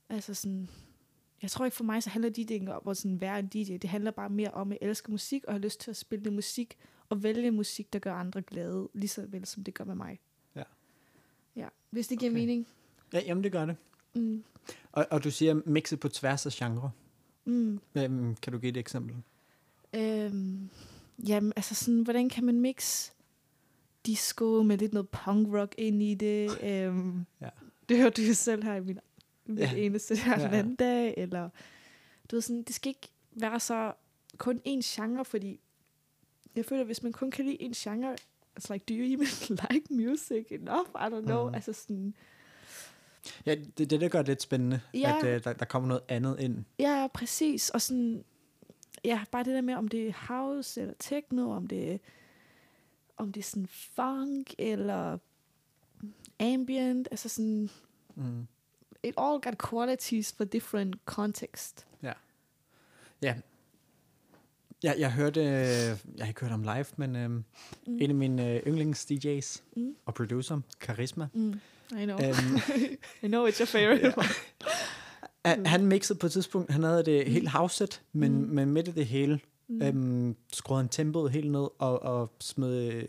[0.08, 0.70] altså sådan,
[1.42, 3.77] jeg tror ikke for mig, så handler DJ'ing om at sådan være en DJ.
[3.77, 6.31] Det handler bare mere om, at jeg elsker musik, og har lyst til at spille
[6.31, 6.77] musik,
[7.09, 10.18] og vælge musik, der gør andre glade, lige så vel som det gør med mig.
[10.55, 10.62] Ja.
[11.57, 12.40] Ja, hvis det giver Okay.
[12.40, 12.66] mening.
[13.12, 13.77] Ja, jamen, det gør det.
[14.14, 14.44] Mm.
[14.92, 16.90] Og, og du siger mixe på tværs af genre.
[17.44, 17.81] Mm.
[17.94, 19.16] Øhm, kan du give et eksempel?
[19.94, 20.70] Øhm,
[21.29, 23.11] jamen, altså sådan, hvordan kan man mix
[24.07, 26.51] disco med lidt noget punk rock ind i det?
[26.70, 27.49] Øhm, Ja.
[27.88, 28.99] Det hørte du selv her i min,
[29.48, 29.72] mit Ja.
[29.76, 31.14] eneste her Ja, den anden dag.
[31.16, 31.48] Eller,
[32.30, 33.92] du ved sådan, det skal ikke være så
[34.38, 35.61] kun én genre, fordi
[36.56, 38.16] jeg føler, hvis man kun kan lide en genre,
[38.61, 39.26] it's like, do you even
[39.70, 40.88] like music enough?
[40.94, 41.48] I don't know.
[41.48, 41.54] Mm.
[41.54, 42.14] Altså sådan,
[43.46, 45.16] Ja, det er det, der gør det lidt spændende, Ja.
[45.18, 46.64] at øh, der, der kommer noget andet ind.
[46.78, 47.70] Ja, præcis.
[47.70, 48.24] Og sådan,
[49.04, 51.98] ja, bare det der med, om det er house eller techno, om det er,
[53.16, 55.18] om det er sådan funk eller
[56.40, 57.70] ambient, altså sådan,
[58.14, 58.46] Mm.
[59.08, 61.86] It all got qualities for different context.
[63.22, 63.34] Ja.
[64.82, 67.44] Jeg, jeg hørte, øh, jeg har ikke hørt om live, men øh, mm.
[67.86, 67.98] Mm.
[68.00, 69.94] en af mine øh, yndlings-DJ's Mm.
[70.06, 71.52] og producer, Charisma, Mm.
[72.00, 72.18] I know.
[72.18, 72.56] øhm,
[73.22, 74.14] I know it's your favorite.
[75.44, 75.62] ja.
[75.70, 78.38] han mixede på et tidspunkt, han havde det helt house men, Mm.
[78.48, 79.82] men midt i det hele, mm.
[79.82, 83.04] øhm, skruede han tempoet helt ned og, og smed øh,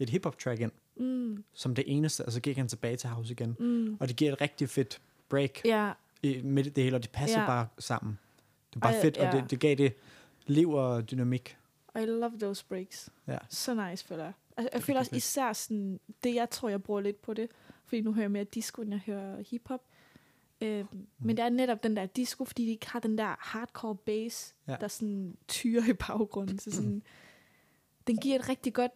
[0.00, 1.44] et hip-hop-track ind, Mm.
[1.54, 3.56] som det eneste, og så gik han tilbage til house igen.
[3.60, 3.96] Mm.
[4.00, 7.40] Og det giver et rigtig fedt break Ja, i, i det hele, og det passer
[7.40, 7.46] Ja.
[7.46, 8.18] bare sammen.
[8.70, 9.40] Det er bare Ej, fedt, og ja.
[9.40, 9.94] det, det gav det
[10.46, 11.56] liv og dynamik.
[11.96, 13.10] I love those breaks.
[13.26, 13.38] Ja.
[13.48, 14.32] Så nice, føler jeg.
[14.56, 15.16] Altså, jeg er føler også fedt.
[15.24, 17.50] især sådan, det jeg tror, jeg bruger lidt på det,
[17.86, 19.82] fordi nu hører jeg mere disco, end jeg hører hiphop.
[20.60, 21.06] Øhm, Mm.
[21.18, 24.54] Men det er netop den der disco, fordi de ikke har den der hardcore bass,
[24.68, 24.76] Ja.
[24.80, 26.58] der sådan tyrer i baggrunden.
[26.58, 27.02] Så sådan,
[28.06, 28.92] den giver et rigtig godt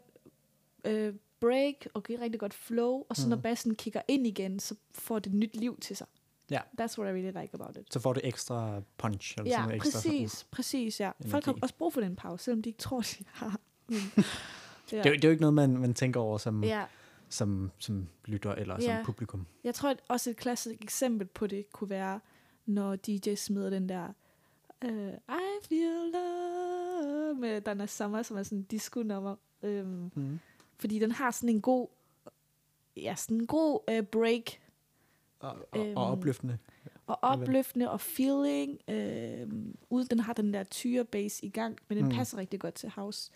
[0.85, 3.43] øh, break, og giver et rigtig godt flow, og så når Mm.
[3.43, 6.07] bassen kigger ind igen, så får det nyt liv til sig.
[6.53, 6.61] Ja.
[6.81, 7.93] That's what I really like about it.
[7.93, 9.35] Så får det ekstra punch.
[9.39, 11.11] Eller sådan Ja, noget ekstra præcis, præcis, ja.
[11.27, 11.63] Folk har energi.
[11.63, 13.61] også brug for den pause, selvom de ikke tror, de har.
[14.93, 14.99] Ja.
[14.99, 16.85] Det, er jo- det er jo ikke noget, man, man tænker over som, ja.
[17.29, 18.97] som, som lytter eller Ja.
[18.97, 19.47] som publikum.
[19.65, 22.21] Jeg tror at også et klassisk eksempel på det kunne være,
[22.67, 24.09] når DJ smider den der
[24.85, 24.91] uh,
[25.29, 29.37] I feel love med Dana Summer, som er sådan en disco-nummer.
[29.63, 30.41] Um, Mm.
[30.79, 31.89] fordi den har sådan en god,
[32.97, 34.61] ja, sådan en god uh, break
[35.43, 36.59] Og, og, Øhm, og opløftende.
[37.07, 41.99] og opløftende og feeling, øhm, uden den har den der tyre bass i gang, men
[41.99, 42.11] den Mm.
[42.11, 42.17] mm.
[42.17, 43.31] passer rigtig godt til house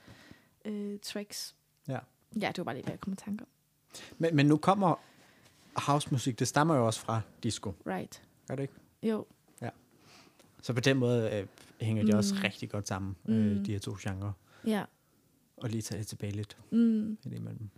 [0.65, 1.55] øh, tracks.
[1.89, 1.99] Ja.
[2.41, 3.49] Ja, det var bare lige, hvad jeg kom i tanke om.
[4.19, 4.95] Men, men nu kommer
[5.77, 7.73] housemusik, det stammer jo også fra disco.
[7.87, 8.23] Right.
[8.51, 8.75] Er det ikke?
[9.03, 9.27] Jo.
[10.63, 11.47] Så på den måde øh,
[11.81, 12.19] hænger de mm.
[12.19, 12.41] også Mm.
[12.41, 13.35] rigtig godt sammen, mm.
[13.35, 13.65] øh, Mm.
[13.65, 14.33] de her to genrer.
[14.67, 14.85] Ja.
[15.57, 17.19] Og lige tage det tilbage lidt Mm.
[17.25, 17.69] indimellem.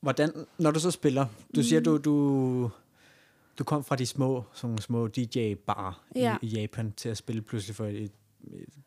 [0.00, 1.84] Hvordan, når du så spiller, du siger, Mm.
[1.84, 2.70] du, du,
[3.58, 6.36] du kom fra de små, sådan små DJ-bar Ja.
[6.42, 8.12] i, i Japan til at spille pludselig for et,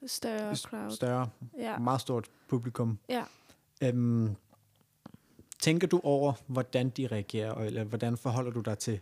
[0.08, 0.92] Større et crowd.
[0.92, 1.78] større, Ja.
[1.80, 3.00] meget stort publikum.
[3.10, 3.24] Ja.
[3.84, 4.36] Øhm,
[5.60, 9.00] tænker du over, hvordan de reagerer, og- eller hvordan forholder du dig til,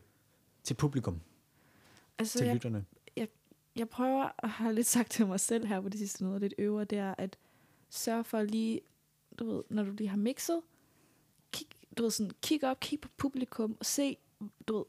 [0.64, 1.20] til publikum,
[2.20, 2.86] Altså, til jeg, lytterne?
[3.76, 6.54] jeg prøver at have lidt sagt til mig selv her på det sidste noget, lidt
[6.58, 7.38] øvre, det er at
[7.90, 8.82] sørge for lige,
[9.40, 10.62] du ved, når du lige har mixet,
[11.98, 14.18] du ved, sådan, kig op, kig på publikum og se,
[14.68, 14.86] du ved,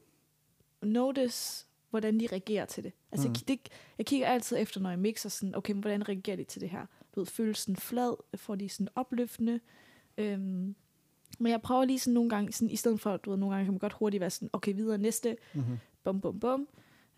[0.81, 2.91] notice, hvordan de reagerer til det.
[3.11, 3.33] Altså, Mm.
[3.33, 3.59] det,
[3.97, 6.69] jeg kigger altid efter, når jeg mixer sådan, okay, men hvordan reagerer de til det
[6.69, 6.85] her?
[7.15, 9.59] Du ved, føles sådan flad, får de sådan opløftende,
[10.17, 10.75] øhm,
[11.39, 13.65] men jeg prøver lige sådan nogle gange, sådan, i stedet for, du ved, nogle gange
[13.65, 15.77] kan man godt hurtigt være sådan, okay, videre næste, Mm-hmm.
[16.03, 16.67] bum, bum, bum.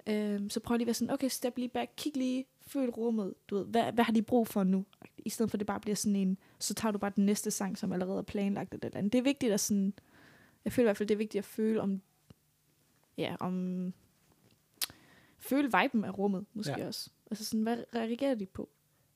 [0.07, 3.33] Øhm, så prøv lige at være sådan, okay, step lige back, kig lige, føl rummet,
[3.49, 4.85] du ved, hvad, hvad har de brug for nu?
[5.25, 7.51] I stedet for, at det bare bliver sådan en, så tager du bare den næste
[7.51, 9.13] sang, som allerede er planlagt eller et eller andet.
[9.13, 9.93] Det er vigtigt at sådan,
[10.65, 12.01] jeg føler i hvert fald, det er vigtigt at føle om,
[13.17, 13.93] ja, om,
[15.39, 16.87] føle viben af rummet, måske Ja.
[16.87, 17.09] også.
[17.31, 18.69] Altså sådan, hvad reagerer de på?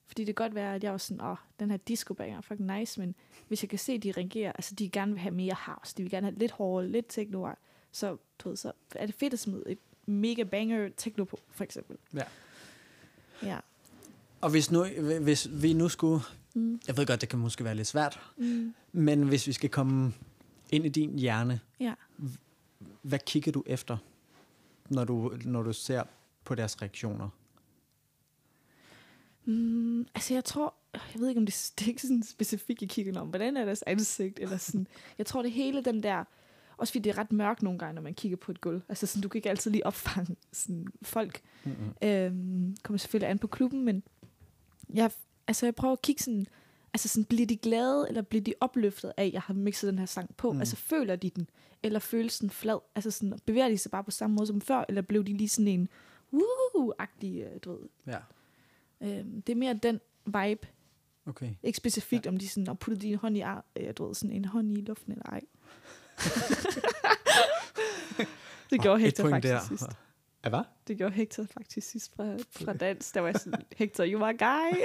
[0.06, 2.78] Fordi det kan godt være, at jeg var sådan, åh, den her disco er fucking
[2.78, 3.14] nice, men
[3.48, 6.02] hvis jeg kan se, at de reagerer, altså de gerne vil have mere house, de
[6.02, 7.48] vil gerne have lidt hårdere, lidt techno
[7.92, 11.64] så, du ved, så er det fedt at smide et mega banger techno på, for
[11.64, 11.96] eksempel.
[12.14, 12.22] Ja.
[13.42, 13.58] Ja.
[14.40, 14.84] Og hvis, nu,
[15.20, 16.20] hvis vi nu skulle,
[16.54, 16.80] Mm.
[16.86, 18.74] jeg ved godt, det kan måske være lidt svært, Mm.
[18.92, 20.12] men hvis vi skal komme
[20.70, 21.94] ind i din hjerne, Ja.
[23.02, 23.96] hvad kigger du efter,
[24.88, 26.02] når du, når du ser
[26.44, 27.28] på deres reaktioner?
[29.44, 32.88] Mm, altså jeg tror, jeg ved ikke om det, det er ikke sådan specifikt, jeg
[32.90, 34.86] kigger om, hvordan er deres ansigt, eller sådan.
[35.18, 36.24] Jeg tror det hele den der,
[36.76, 38.82] også fordi det er ret mørkt nogle gange, når man kigger på et gulv.
[38.88, 41.40] Altså sådan, du kan ikke altid lige opfange sådan, folk.
[41.64, 42.08] Mm-hmm.
[42.08, 44.02] Øhm, kommer selvfølgelig an på klubben, men
[44.94, 45.10] jeg,
[45.46, 46.46] altså jeg prøver at kigge sådan,
[46.94, 49.98] altså sådan, bliver de glade, eller bliver de opløftet af, at jeg har mixet den
[49.98, 50.52] her sang på?
[50.52, 50.60] Mm.
[50.60, 51.50] Altså føler de den,
[51.82, 52.78] eller føles den flad?
[52.94, 55.48] Altså sådan, bevæger de sig bare på samme måde som før, eller blev de lige
[55.48, 55.88] sådan en
[56.34, 57.88] woo-agtig, øh, du ved.
[58.06, 58.18] Ja,
[59.02, 60.68] Øhm, det er mere den vibe,
[61.26, 61.50] okay.
[61.62, 62.30] ikke specifikt, ja.
[62.30, 64.78] om de sådan har puttet din hånd i, ar- øh, du ved, sådan en hånd
[64.78, 65.40] i luften eller ej.
[68.70, 69.60] det gjorde et Hector faktisk der.
[69.68, 69.84] sidst.
[70.44, 70.62] Ja, hvad?
[70.86, 73.12] Det gjorde Hector faktisk sidst fra, fra dans.
[73.12, 74.78] Der var jeg sådan, Hector, you are guy.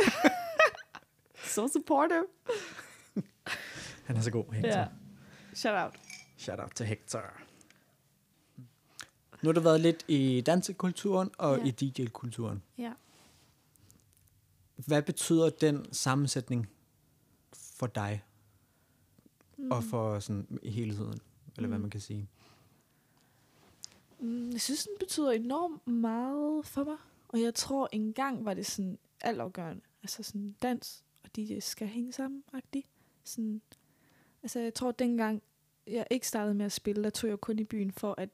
[1.56, 2.26] so supportive.
[4.06, 4.70] Han er så god, Hector.
[4.80, 4.88] Ja.
[5.54, 6.00] Shout out.
[6.38, 7.22] Shout out til Hector.
[9.41, 11.65] Nu har du været lidt i dansekulturen og Ja.
[11.65, 12.63] i DJ-kulturen.
[12.78, 12.94] Ja.
[14.76, 16.70] Hvad betyder den sammensætning
[17.54, 18.24] for dig
[19.58, 19.72] Mm.
[19.72, 21.20] og for sådan i helheden,
[21.58, 21.82] eller hvad Mm.
[21.82, 22.30] man kan sige?
[24.19, 26.97] Mm, jeg synes, den betyder enormt meget for mig.
[27.28, 29.82] Og jeg tror, engang var det sådan altafgørende.
[30.04, 32.88] Altså sådan dans og DJ skal hænge sammen, agtigt.
[33.23, 33.62] Sådan,
[34.43, 35.41] altså jeg tror, dengang
[35.88, 38.30] jeg ikke startede med at spille, der tog jeg kun i byen for at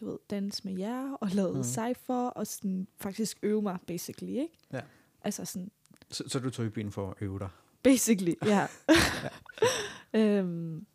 [0.00, 1.56] du ved, danse med jer og lave Mhm.
[1.58, 1.64] mm.
[1.64, 4.58] cypher og sådan, faktisk øve mig, basically, ikke?
[4.72, 4.80] Ja.
[5.24, 5.70] Altså sådan,
[6.10, 7.48] Så, så du tog i byen for at øve dig?
[7.82, 8.66] Basically, ja.
[10.20, 10.86] øhm,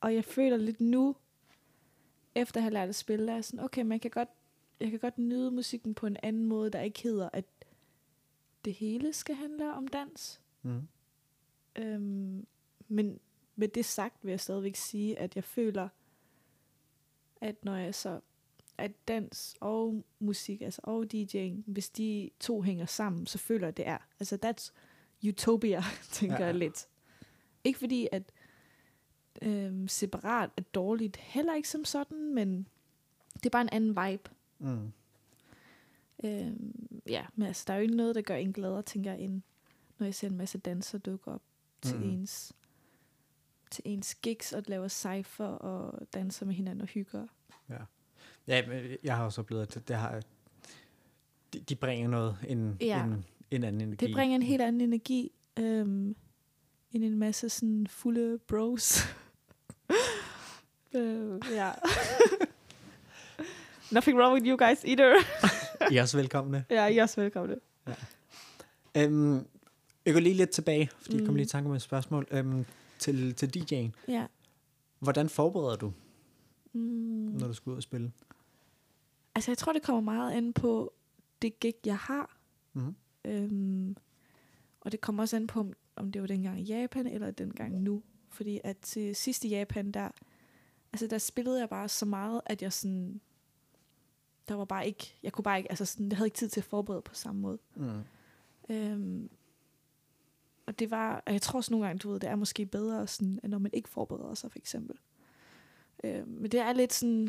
[0.00, 1.16] og jeg føler lidt nu,
[2.34, 4.28] efter at have lært at spille, er jeg sådan, okay, man kan godt,
[4.80, 7.44] jeg kan godt nyde musikken på en anden måde, der ikke hedder, at
[8.64, 10.40] det hele skal handle om dans.
[10.62, 10.88] Mm.
[11.76, 12.46] Øhm,
[12.88, 13.20] men
[13.56, 15.88] med det sagt vil jeg stadigvæk sige, at jeg føler,
[17.40, 18.20] at når jeg så
[18.78, 23.76] at dans og musik, altså og DJ'ing, hvis de to hænger sammen, så føler jeg,
[23.76, 23.98] det er.
[24.20, 24.72] Altså, that's
[25.28, 26.44] utopia, tænker ja.
[26.44, 26.88] jeg lidt.
[27.64, 28.32] Ikke fordi, at
[29.42, 32.66] øhm, separat er dårligt, heller ikke som sådan, men
[33.34, 34.30] det er bare en anden vibe.
[34.58, 34.92] Mm.
[36.24, 39.20] Øhm, ja, men altså, der er jo ikke noget, der gør en gladere, tænker jeg,
[39.20, 39.42] end
[39.98, 41.42] når jeg ser en masse danser dukke op
[41.82, 42.08] til Mhm.
[42.10, 42.52] ens
[43.70, 47.26] til ens gigs og laver cypher og danser med hinanden og hygger.
[48.46, 50.20] Ja, men jeg har også oplevet, at det, det har,
[51.52, 53.04] de, de bringer noget, en, Ja.
[53.04, 54.06] en, en anden energi.
[54.06, 56.16] Det bringer en helt anden energi øhm,
[56.92, 58.98] end en masse sådan fulde bros.
[60.96, 61.70] øh, ja.
[63.92, 65.14] Nothing wrong with you guys either.
[65.92, 66.64] I er også velkomne.
[66.70, 67.56] ja, I er også velkomne.
[68.96, 69.46] Øhm,
[70.06, 71.18] jeg går lige lidt tilbage, fordi mm.
[71.18, 71.36] jeg kom Mm.
[71.36, 72.64] lige i tanke om et spørgsmål øhm,
[72.98, 74.12] til, til DJ'en.
[74.12, 74.26] Ja.
[74.98, 75.92] Hvordan forbereder du,
[76.72, 76.80] Mm.
[77.40, 78.12] når du skal ud og spille?
[79.34, 80.92] Altså, jeg tror, det kommer meget an på
[81.42, 82.36] det gig, jeg har.
[82.72, 82.94] Mm.
[83.24, 83.96] Øhm,
[84.80, 87.80] og det kommer også an på, om, om det var dengang i Japan, eller dengang
[87.82, 88.02] nu.
[88.34, 90.08] Fordi at til sidst i Japan, der,
[90.92, 93.20] altså der spillede jeg bare så meget, at jeg sådan,
[94.48, 96.60] der var bare ikke, jeg kunne bare ikke, altså sådan, jeg havde ikke tid til
[96.60, 97.58] at forberede på samme måde.
[97.74, 98.02] Mm.
[98.68, 99.30] Øhm,
[100.66, 103.06] og det var, og jeg tror også nogle gange, du ved, det er måske bedre,
[103.06, 104.96] sådan, når man ikke forbereder sig, for eksempel.
[106.04, 107.24] Øhm, men det er lidt sådan,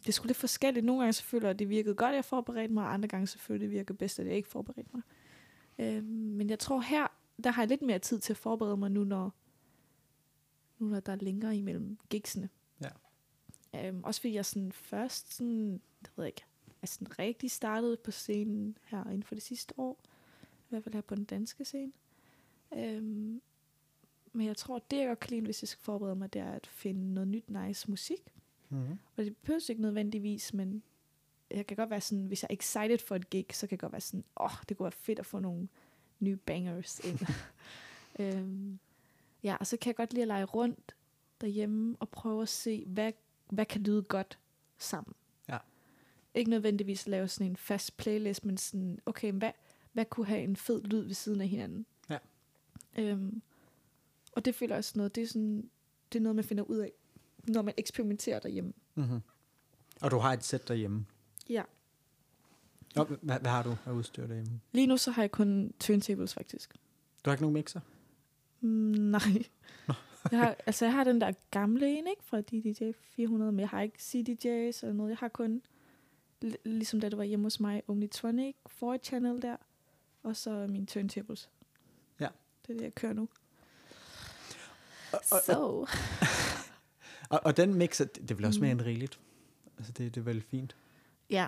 [0.00, 0.86] det er sgu lidt forskelligt.
[0.86, 3.08] Nogle gange så føler jeg, at det virkede godt, at jeg forberedte mig, og andre
[3.08, 5.02] gange at det virker bedst, at jeg ikke forberedte mig.
[5.78, 7.06] Øhm, men jeg tror her,
[7.44, 9.34] der har jeg lidt mere tid til at forberede mig nu, når,
[10.82, 12.48] nu når der er længere imellem gigsene.
[12.80, 13.88] Ja.
[13.88, 16.44] Øhm, også fordi jeg sådan først, sådan, det ved jeg ikke,
[16.82, 20.00] er sådan rigtig startet på scenen her inden for det sidste år.
[20.42, 21.92] I hvert fald her på den danske scene.
[22.74, 23.42] Øhm,
[24.32, 26.52] men jeg tror, det jeg godt kan lide, hvis jeg skal forberede mig, det er
[26.52, 28.34] at finde noget nyt nice musik.
[28.68, 28.98] Mm.
[29.16, 30.82] Og det behøver ikke nødvendigvis, men
[31.50, 33.78] jeg kan godt være sådan, hvis jeg er excited for et gig, så kan jeg
[33.78, 35.68] godt være sådan, åh, oh, det kunne være fedt at få nogle
[36.20, 37.18] nye bangers ind.
[38.20, 38.78] øhm,
[39.42, 40.94] ja, og så kan jeg godt lide at lege rundt
[41.40, 43.12] derhjemme og prøve at se, hvad,
[43.50, 44.38] hvad kan lyde godt
[44.78, 45.14] sammen.
[45.48, 45.58] Ja.
[46.34, 49.52] Ikke nødvendigvis lave sådan en fast playlist, men sådan, okay, hvad,
[49.92, 51.86] hvad kunne have en fed lyd ved siden af hinanden?
[52.10, 52.18] Ja.
[52.98, 53.42] Øhm,
[54.32, 55.70] og det føler jeg også noget, det er, sådan,
[56.12, 56.92] det er noget, man finder ud af,
[57.48, 58.72] når man eksperimenterer derhjemme.
[58.94, 59.20] Mm-hmm.
[60.00, 61.06] Og du har et sæt derhjemme.
[61.48, 61.62] Ja.
[62.96, 64.60] Og, hvad, hvad har du af udstyr derhjemme?
[64.72, 66.74] Lige nu så har jeg kun turntables faktisk.
[67.24, 67.80] Du har ikke nogen mixer?
[68.62, 69.20] Nej.
[70.30, 72.24] jeg har, altså jeg har den der gamle en, ikke?
[72.24, 75.10] Fra DDJ 400, men jeg har ikke CDJs eller noget.
[75.10, 75.62] Jeg har kun,
[76.44, 79.56] li- ligesom da du var hjemme hos mig, Omnitronic, 4 channel der,
[80.22, 81.50] og så mine turntables.
[82.20, 82.28] Ja.
[82.66, 83.28] Det er det, jeg kører nu.
[85.12, 85.88] Og, og, og,
[87.30, 88.62] og, og den mixer, det, det vil også Mm.
[88.62, 89.20] mere end rigeligt.
[89.78, 90.76] Altså, det, det er vel fint.
[91.30, 91.46] ja.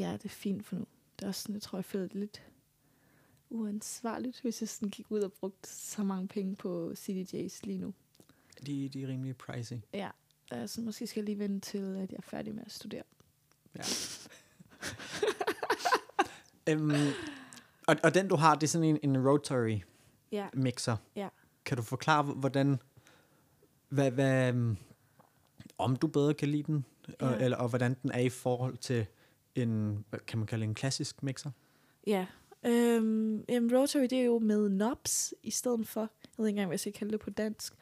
[0.00, 0.84] ja, det er fint for nu.
[1.18, 2.42] Det er også sådan, jeg tror, jeg føler det lidt
[3.50, 7.94] uansvarligt, hvis jeg sådan gik ud og brugte så mange penge på CDJs lige nu.
[8.66, 9.76] De, de er rimelig pricey.
[9.94, 10.10] Ja,
[10.50, 13.02] altså måske skal jeg lige vente til, at jeg er færdig med at studere.
[13.76, 13.82] Ja.
[16.68, 16.90] øhm,
[17.86, 19.78] og, og den, du har, det er sådan en, en rotary
[20.32, 20.96] Ja, mixer.
[21.16, 21.28] Ja.
[21.64, 22.78] Kan du forklare, hvordan,
[23.88, 24.76] hvad, hvad, øhm,
[25.78, 26.84] om du bedre kan lide den,
[27.20, 27.44] og, Ja.
[27.44, 29.06] eller, og hvordan den er i forhold til
[29.54, 31.50] en, hvad kan man kalde en klassisk mixer?
[32.06, 32.26] ja.
[32.66, 36.66] Øhm, jamen, rotary, det er jo med knobs i stedet for, jeg ved ikke engang,
[36.66, 37.74] hvad jeg skal kalde det på dansk,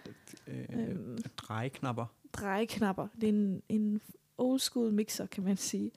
[0.46, 2.06] Øh, øhm, drejeknapper.
[2.32, 3.08] drejeknapper.
[3.20, 4.00] Det er en, en
[4.38, 5.90] old school mixer, kan man sige.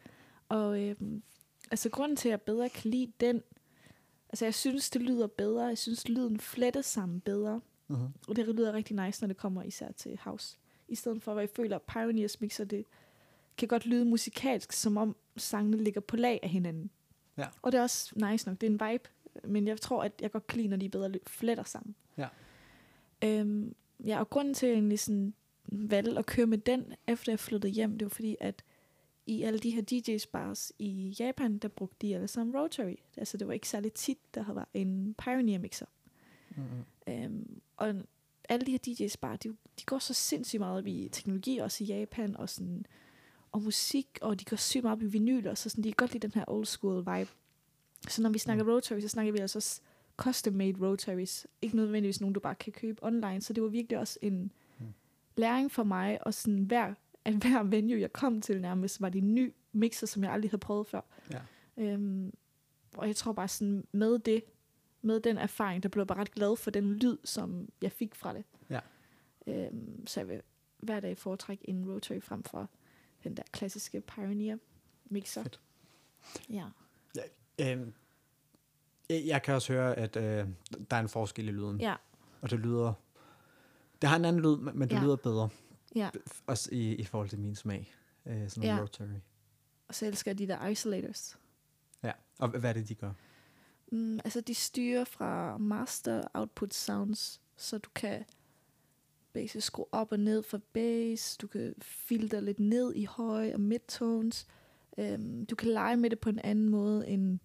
[0.49, 1.23] Og øhm,
[1.71, 3.41] altså, grunden til, at jeg bedre kan lide den,
[4.29, 5.65] altså, jeg synes, det lyder bedre.
[5.65, 7.61] Jeg synes, lyden fletter sammen bedre.
[7.89, 8.27] Uh-huh.
[8.27, 10.57] Og det lyder rigtig nice, når det kommer især til house.
[10.87, 12.85] I stedet for, hvad jeg føler, Pioneers mixer, det
[13.57, 16.89] kan godt lyde musikalsk, som om sangene ligger på lag af hinanden.
[17.39, 17.47] Ja.
[17.61, 18.61] Og det er også nice nok.
[18.61, 19.09] Det er en vibe,
[19.43, 21.95] men jeg tror, at jeg godt kan lide, når de er bedre fletter sammen.
[22.17, 22.27] Ja.
[23.23, 23.75] Øhm,
[24.05, 25.33] ja, og grunden til, at jeg egentlig sådan
[25.65, 28.63] valgte at køre med den, efter jeg flyttede hjem, det var fordi, at
[29.25, 32.95] i alle de her DJ bars i Japan, der brugte de alle sammen Rotary.
[33.17, 35.85] Altså, det var ikke særlig tit, der var en Pioneer mixer.
[36.49, 37.13] Mm-hmm.
[37.13, 37.95] Øhm, og
[38.49, 41.83] alle de her DJ's bare, de, de går så sindssygt meget op i teknologi, også
[41.83, 42.85] i Japan, og, sådan,
[43.51, 45.95] og musik, og de går sygt meget op i vinyl, og så sådan, de kan
[45.97, 47.31] godt lide den her old school vibe.
[48.07, 48.69] Så når vi snakker mm.
[48.69, 49.81] rotary, så snakker vi altså også
[50.21, 51.47] custom-made rotaries.
[51.61, 53.41] Ikke nødvendigvis nogen, du bare kan købe online.
[53.41, 54.33] Så det var virkelig også en
[54.79, 54.85] Mm.
[54.85, 54.93] mm.
[55.37, 56.93] læring for mig, og sådan hver,
[57.25, 60.51] at hver venue, jeg kom til nærmest, var det en ny mixer, som jeg aldrig
[60.51, 61.01] havde prøvet før.
[61.31, 61.39] Ja.
[61.77, 62.33] Øhm,
[62.97, 64.43] og jeg tror bare sådan, med det,
[65.01, 68.15] med den erfaring, der blev jeg bare ret glad for den lyd, som jeg fik
[68.15, 68.43] fra det.
[68.69, 68.79] Ja.
[69.47, 70.41] Øhm, så jeg vil
[70.79, 72.69] hver dag foretrække en rotary frem for
[73.23, 74.57] den der klassiske Pioneer
[75.05, 75.43] mixer.
[75.43, 75.59] Fedt.
[76.49, 76.65] Ja.
[77.61, 77.93] Øhm,
[79.09, 80.47] jeg, jeg kan også høre, at øh,
[80.91, 81.81] der er en forskel i lyden.
[81.81, 81.95] Ja.
[82.41, 82.93] Og det lyder...
[84.01, 85.01] Det har en anden lyd, men det Ja.
[85.03, 85.49] lyder bedre.
[85.95, 86.09] Ja.
[86.47, 87.93] Også i, i forhold til min smag.
[88.25, 88.81] Øh, sådan en Ja.
[88.81, 89.07] rotary.
[89.87, 91.39] Og så elsker de der isolators.
[92.03, 92.11] Ja.
[92.39, 93.11] Og hvad er det, de gør?
[93.91, 98.25] Mm, altså, de styrer fra master output sounds, så du kan
[99.39, 103.59] basisk skrue op og ned for bass, du kan filtre lidt ned i høj og
[103.61, 104.47] midtones,
[104.97, 107.39] øhm, du kan lege med det på en anden måde end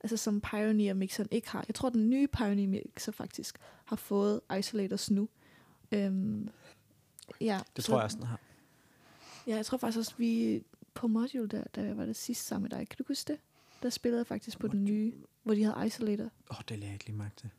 [0.00, 1.64] altså som Pioneer mixeren ikke har.
[1.68, 5.28] Jeg tror, den nye Pioneer mixer faktisk har fået isolators nu.
[5.92, 6.48] Øhm,
[7.40, 8.40] ja, Det så- tror jeg også, den har.
[9.46, 10.62] Ja, jeg tror faktisk også, vi
[10.94, 12.88] på Module, der, der var det sidst sammen med dig.
[12.88, 13.40] Kan du huske det?
[13.82, 16.24] Der spillede jeg faktisk på den nye, hvor de havde isolator.
[16.24, 17.50] Åh, oh, det lagde jeg ikke lige mærke til.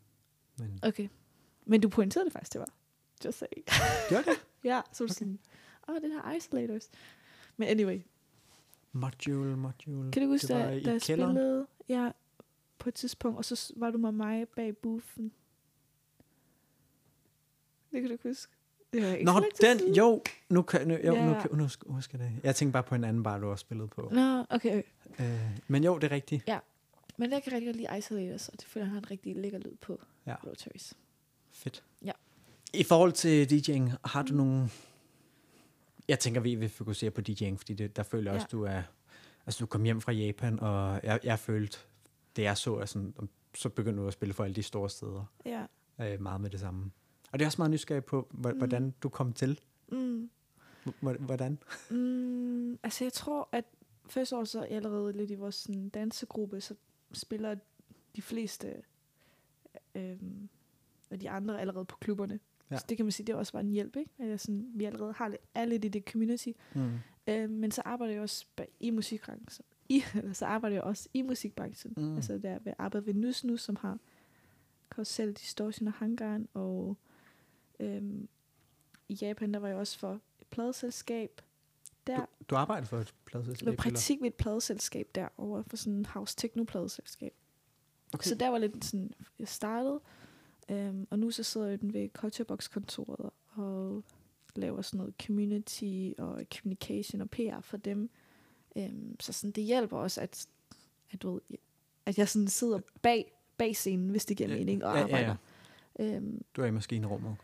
[0.57, 1.07] Men Okay.
[1.65, 2.69] Men du pointerede det faktisk, det var.
[3.25, 3.45] Just say.
[4.09, 4.45] gør det?
[4.63, 5.39] ja, så du sådan,
[5.87, 6.89] åh, oh, den her isolators.
[7.57, 8.01] Men anyway,
[8.91, 10.11] Module, module.
[10.11, 12.11] kan du huske, det da, da jeg spillede ja,
[12.77, 15.31] på et tidspunkt, og så var du med mig bag boofen.
[17.91, 18.51] Det kan du ikke huske.
[18.93, 19.93] Det var ikke Nå, den, siden.
[19.93, 21.41] jo, nu kan, nu, jo, nu, Ja.
[21.41, 22.39] kan, nu sk- husker jeg det.
[22.43, 24.09] Jeg tænkte bare på en anden bar, du også spillede på.
[24.13, 24.83] Nå, okay.
[25.19, 26.49] Øh, men jo, det er rigtigt.
[27.17, 29.59] Men jeg kan rigtig godt lide isolators, og det føler jeg har en rigtig lækker
[29.59, 30.35] lyd på Ja.
[30.47, 30.93] rotaries.
[31.51, 31.83] Fedt.
[32.75, 32.79] Ja.
[32.79, 34.69] I forhold til DJ'ing, har du nogle...
[36.07, 38.83] Jeg tænker, vi vil fokusere på DJ'ing, fordi det, der føler jeg også, du er...
[39.45, 41.77] Altså, du kom hjem fra Japan, og jeg, jeg følte,
[42.35, 43.13] det jeg så, er sådan,
[43.55, 45.25] så begyndte du at spille for alle de store steder.
[45.45, 45.65] Ja.
[46.01, 46.91] Øh, meget med det samme.
[47.31, 48.57] Og det er også meget nysgerrig på, Mm.
[48.57, 49.59] hvordan du kom til.
[49.91, 50.29] Mm.
[51.01, 51.57] Hvor- Hvordan?
[51.89, 53.65] Mm, altså jeg tror, at
[54.09, 56.75] første år så er allerede lidt i vores sådan, dansegruppe, så
[57.13, 57.55] spiller
[58.15, 58.73] de fleste
[59.95, 60.49] øhm,
[61.11, 62.39] af de andre allerede på klubberne.
[62.71, 62.77] Ja.
[62.77, 64.11] Så det kan man sige, det også bare en hjælp, ikke?
[64.19, 66.49] At jeg sådan, vi allerede har lidt, er lidt i det community.
[66.75, 66.91] Mm.
[67.27, 68.45] Øhm, men så arbejder jeg også
[68.79, 69.65] i musikbranchen.
[69.89, 71.93] I, eller så arbejder jeg også i musikbranchen.
[71.97, 72.15] Mm.
[72.15, 73.99] Altså der jeg arbejder ved Nus nu, som har
[74.89, 76.97] Carousel Distortion og Hangaren, og
[77.79, 78.27] øhm,
[79.09, 81.41] i Japan, der var jeg også for et pladeselskab.
[82.07, 85.93] Der, Du, du arbejder for et jeg var praktik ved et pladeselskab derovre, for sådan
[85.93, 87.33] en house techno pladeselskab.
[88.13, 88.29] Okay.
[88.29, 89.99] Så der var lidt sådan, jeg startede,
[90.69, 94.03] øhm, og nu så sidder jeg ved Culturebox kontoret og
[94.55, 98.09] laver sådan noget community og communication og PR for dem.
[98.75, 100.47] Øhm, så sådan, det hjælper også, at,
[101.11, 101.41] at, du ved,
[102.05, 105.07] at jeg sådan sidder bag, bag scenen, hvis det giver Ja, mening, og ja, ja,
[105.07, 105.13] ja.
[105.15, 105.35] arbejder.
[106.15, 107.35] Øhm, Du er i maskinrummet,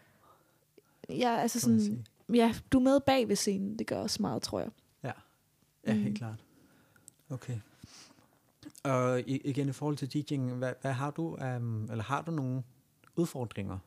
[1.09, 4.59] ja, altså sådan, ja, du er med bag ved scenen, det gør også meget, tror
[4.59, 4.69] jeg.
[5.87, 6.15] Ja, helt Mm.
[6.15, 6.43] klart.
[7.29, 7.59] Okay.
[8.83, 12.63] Og igen i forhold til DJ'ing, hvad, hvad har du, um, eller har du nogle
[13.15, 13.77] udfordringer?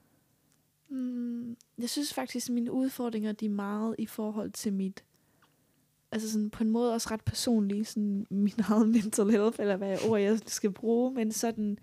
[0.89, 5.05] Mm, jeg synes faktisk, at mine udfordringer, de er meget i forhold til mit,
[6.13, 9.99] altså sådan på en måde også ret personlige, sådan min eget mental health, eller hvad
[10.09, 11.79] ord jeg skal bruge, men sådan,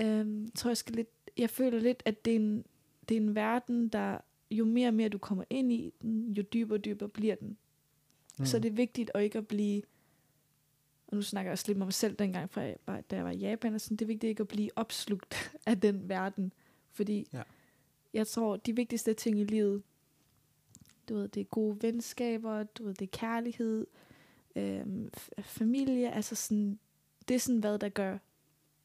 [0.00, 2.64] øhm, tror jeg skal lidt, jeg føler lidt, at det er en,
[3.08, 4.18] det er en verden, der
[4.50, 7.56] jo mere og mere du kommer ind i den, jo dybere og dybere bliver den.
[8.38, 8.46] Mm.
[8.46, 9.82] Så er det vigtigt at ikke at blive,
[11.06, 13.36] og nu snakker jeg også lidt med mig selv dengang, fra da jeg var i
[13.36, 15.34] Japan, og sådan, det er vigtigt ikke at blive opslugt
[15.66, 16.52] af den verden,
[16.92, 17.42] fordi Ja.
[18.14, 19.82] jeg tror, de vigtigste ting i livet,
[21.08, 23.86] du ved, det er gode venskaber, du ved, det er kærlighed,
[24.56, 25.10] øhm,
[25.42, 26.78] familie, altså sådan,
[27.28, 28.18] det er sådan, hvad der gør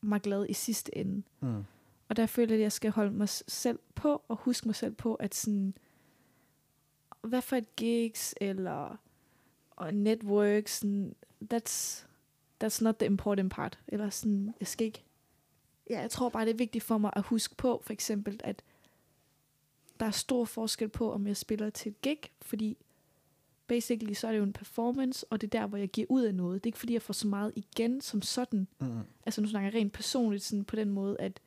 [0.01, 1.23] mig glad i sidste ende.
[1.39, 1.63] Mm.
[2.09, 4.93] Og der føler jeg, at jeg skal holde mig selv på, og huske mig selv
[4.93, 5.73] på, at sådan,
[7.21, 8.95] hvad for et gigs, eller
[9.71, 11.15] og network, sådan,
[11.53, 12.05] that's,
[12.63, 13.79] that's not the important part.
[13.87, 15.03] Eller sådan, jeg skal ikke,
[15.89, 18.61] ja, jeg tror bare, det er vigtigt for mig at huske på, for eksempel, at
[19.99, 22.77] der er stor forskel på, om jeg spiller til et gig, fordi
[23.67, 26.23] basically så er det jo en performance, og det er der, hvor jeg giver ud
[26.23, 26.63] af noget.
[26.63, 28.67] Det er ikke fordi, jeg får så meget igen som sådan.
[28.79, 28.99] Mm.
[29.25, 31.39] Altså nu snakker jeg rent personligt sådan på den måde, at,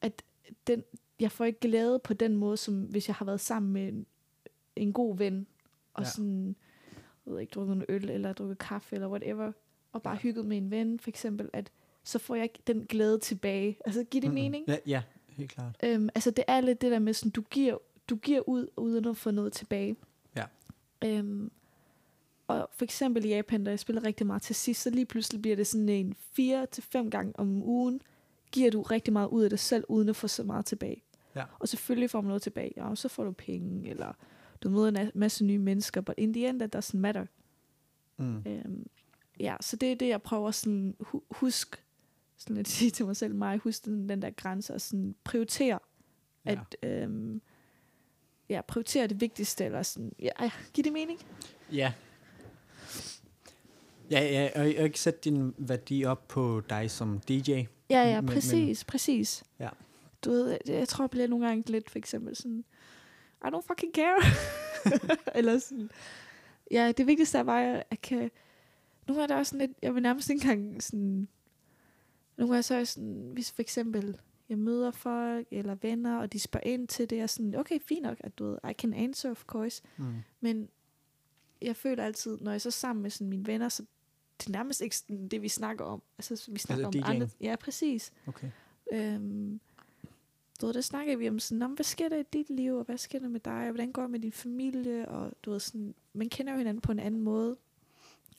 [0.00, 0.22] at
[0.66, 0.84] den,
[1.20, 4.06] jeg får ikke glæde på den måde, som hvis jeg har været sammen med en,
[4.76, 5.46] en god ven,
[5.94, 6.08] og Ja.
[6.08, 6.56] sådan,
[7.32, 9.52] ved ikke, drukket en øl, eller drukket kaffe, eller whatever,
[9.92, 11.70] og bare hygget med en ven, for eksempel, at
[12.04, 13.78] så får jeg den glæde tilbage.
[13.84, 14.34] Altså, giver det Mm.
[14.34, 14.64] mening?
[14.68, 15.76] Ja, ja, helt klart.
[15.82, 17.78] Øhm, altså det er lidt det der med, sådan, du giver,
[18.10, 19.96] du giver ud, uden at få noget tilbage.
[20.36, 20.44] Ja.
[21.04, 21.50] Øhm,
[22.48, 25.42] og for eksempel i Japan, da jeg spiller rigtig meget til sidst, så lige pludselig
[25.42, 28.00] bliver det sådan en fire til fem gange om ugen,
[28.52, 31.02] giver du rigtig meget ud af dig selv, uden at få så meget tilbage.
[31.36, 31.44] Ja.
[31.58, 32.72] Og selvfølgelig får man noget tilbage.
[32.76, 34.12] Ja, så får du penge, eller
[34.64, 37.26] du møder en masse nye mennesker, but in the end, that doesn't matter.
[38.16, 38.42] Mm.
[38.46, 38.86] Øhm,
[39.40, 41.84] ja, så det er det, jeg prøver sådan, hu- husk,
[42.36, 45.78] sådan at sige til mig selv, mig, husk den, den der grænse, og sådan prioritere,
[46.46, 46.50] Ja.
[46.82, 47.40] at, øhm,
[48.48, 51.20] ja, prioritere det vigtigste, eller sådan, ja, ja, giver det mening?
[51.72, 51.92] Ja.
[54.10, 57.50] Ja, ja, og og ikke sætte din værdi op på dig som DJ.
[57.50, 59.44] Ja, ja, Men- men- præcis, præcis.
[59.58, 59.68] Ja.
[60.24, 62.64] Du ved, jeg, jeg tror, jeg bliver nogle gange lidt, for eksempel sådan,
[63.44, 64.20] I don't fucking care.
[65.38, 65.90] Eller sådan.
[66.70, 68.30] Ja, det vigtigste er bare, at jeg kan...
[69.06, 71.28] Nogle gange er der også sådan lidt, jeg vil nærmest ikke engang sådan...
[72.36, 74.18] Nogle gange så er jeg sådan, hvis for eksempel
[74.48, 78.02] jeg møder folk eller venner, og de spørger ind til det, og sådan, okay, fint
[78.02, 79.82] nok, at du ved, I can answer, of course.
[79.96, 80.14] Mm.
[80.40, 80.68] Men
[81.62, 83.84] jeg føler altid, når jeg så er sammen med sådan mine venner, så
[84.40, 86.02] det er nærmest ikke sådan det, vi snakker om.
[86.18, 87.26] Altså, vi snakker Altså om andre...
[87.26, 87.36] DJ'ing?
[87.40, 88.12] Ja, præcis.
[88.26, 88.50] Okay.
[88.92, 89.60] Øhm,
[90.64, 92.74] du ved, der snakker vi om sådan, "Nå, men hvad sker der i dit liv,
[92.76, 95.50] og hvad sker der med dig, og hvordan går det med din familie, og du
[95.50, 97.56] ved sådan, man kender jo hinanden på en anden måde.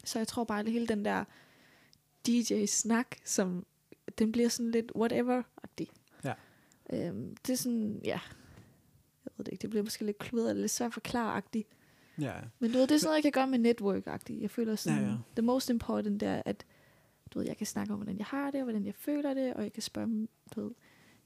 [0.06, 1.24] Så jeg tror bare, at hele den der
[2.28, 3.66] DJ-snak, som,
[4.18, 5.88] den bliver sådan lidt whatever-agtig.
[6.24, 6.34] Ja.
[6.94, 8.20] Øhm, det er sådan, ja,
[9.26, 11.68] jeg ved det ikke, det bliver måske lidt kludret, eller lidt svært forklare-agtigt.
[12.22, 14.42] Ja, Men du ved, det er sådan noget, jeg kan gøre med network-agtigt.
[14.42, 15.16] Jeg føler sådan, Ja, ja.
[15.36, 16.66] the most important er, at
[17.34, 19.54] du ved, jeg kan snakke om, hvordan jeg har det, og hvordan jeg føler det,
[19.54, 20.72] og jeg kan spørge du ved,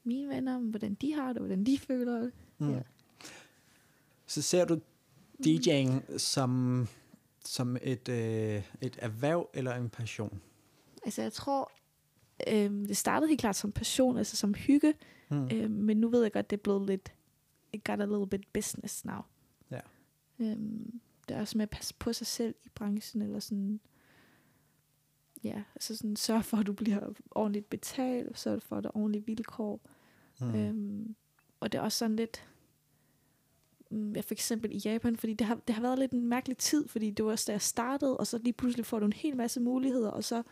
[0.04, 2.32] mine venner om, hvordan de har det, hvordan de føler det.
[2.58, 2.72] Mm.
[2.74, 2.82] Ja.
[4.26, 4.80] Så ser du
[5.48, 6.88] DJ'ing som,
[7.46, 10.42] som et, øh, et erhverv eller en passion?
[11.06, 11.72] Altså, jeg tror,
[12.48, 14.94] øhm, det startede helt klart som passion, altså som hygge,
[15.32, 15.50] Mm.
[15.54, 17.14] øhm, men nu ved jeg godt, det er blevet lidt,
[17.74, 19.22] it got a little bit business now.
[19.72, 19.80] Ja.
[20.40, 23.80] Øhm, det er også med at passe på sig selv i branchen, eller sådan,
[25.44, 28.98] ja, altså sådan sørge for, at du bliver ordentligt betalt, sørge for, at der er
[28.98, 29.80] ordentlige vilkår.
[30.42, 30.56] Mm.
[30.56, 31.16] Øhm,
[31.60, 32.48] og det er også sådan lidt,
[33.92, 36.58] mm, ja, for eksempel i Japan, fordi det har, det har været lidt en mærkelig
[36.58, 39.14] tid, fordi det var også da jeg startede, og så lige pludselig får du en
[39.14, 40.44] hel masse muligheder, og så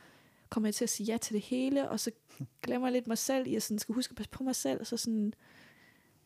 [0.49, 2.11] kommer jeg til at sige ja til det hele, og så
[2.61, 4.87] glemmer jeg lidt mig selv at sådan, skal huske at passe på mig selv, og
[4.87, 5.33] så sådan,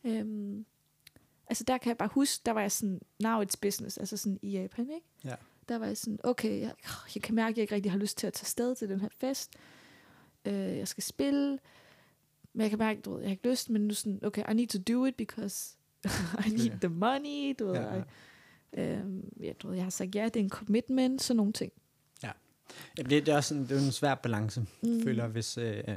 [0.04, 0.66] øhm,
[1.46, 4.38] altså der kan jeg bare huske, der var jeg sådan, now it's business, altså sådan
[4.42, 5.06] i Japan, ikke?
[5.24, 5.34] Ja.
[5.72, 6.72] Der var jeg sådan, okay, jeg,
[7.14, 9.00] jeg kan mærke, at jeg ikke rigtig har lyst til at tage sted til den
[9.00, 9.52] her fest,
[10.44, 11.58] øh, jeg skal spille,
[12.52, 14.54] men jeg kan mærke, du ved, jeg har ikke lyst, men nu sådan, okay, I
[14.54, 15.76] need to do it, because
[16.46, 16.76] I need Ja.
[16.80, 18.02] the money, du ved, Ja, ja.
[18.76, 18.98] ja.
[18.98, 21.72] Øhm, ja, du ved, jeg har sagt ja, det er en commitment, sådan nogle ting.
[22.98, 25.02] Jamen, det, det er også sådan, det er en svær balance, Mm.
[25.02, 25.94] føler hvis, øh, øh,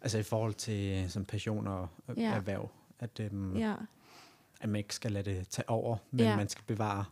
[0.00, 2.32] altså i forhold til øh, sådan passion og Ja.
[2.34, 3.30] erhverv, at, øh,
[3.60, 3.74] Ja,
[4.60, 6.30] at man ikke skal lade det tage over, men Ja.
[6.30, 6.36] ja.
[6.36, 7.04] man skal bevare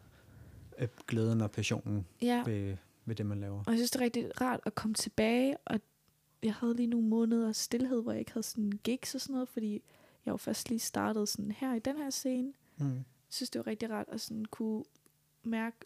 [0.89, 2.43] glæden og passionen ja.
[2.47, 3.65] ved, ved det, man laver.
[3.67, 5.81] Og jeg synes, det er rigtig rart at komme tilbage, og
[6.43, 9.49] jeg havde lige nogle måneder stillhed, hvor jeg ikke havde sådan gigs og sådan noget,
[9.49, 9.83] fordi
[10.27, 12.53] jeg jo først lige startet sådan her i den her scene.
[12.77, 12.95] Mm.
[12.95, 14.85] Jeg synes, det var rigtig rart at sådan kunne
[15.43, 15.77] mærke,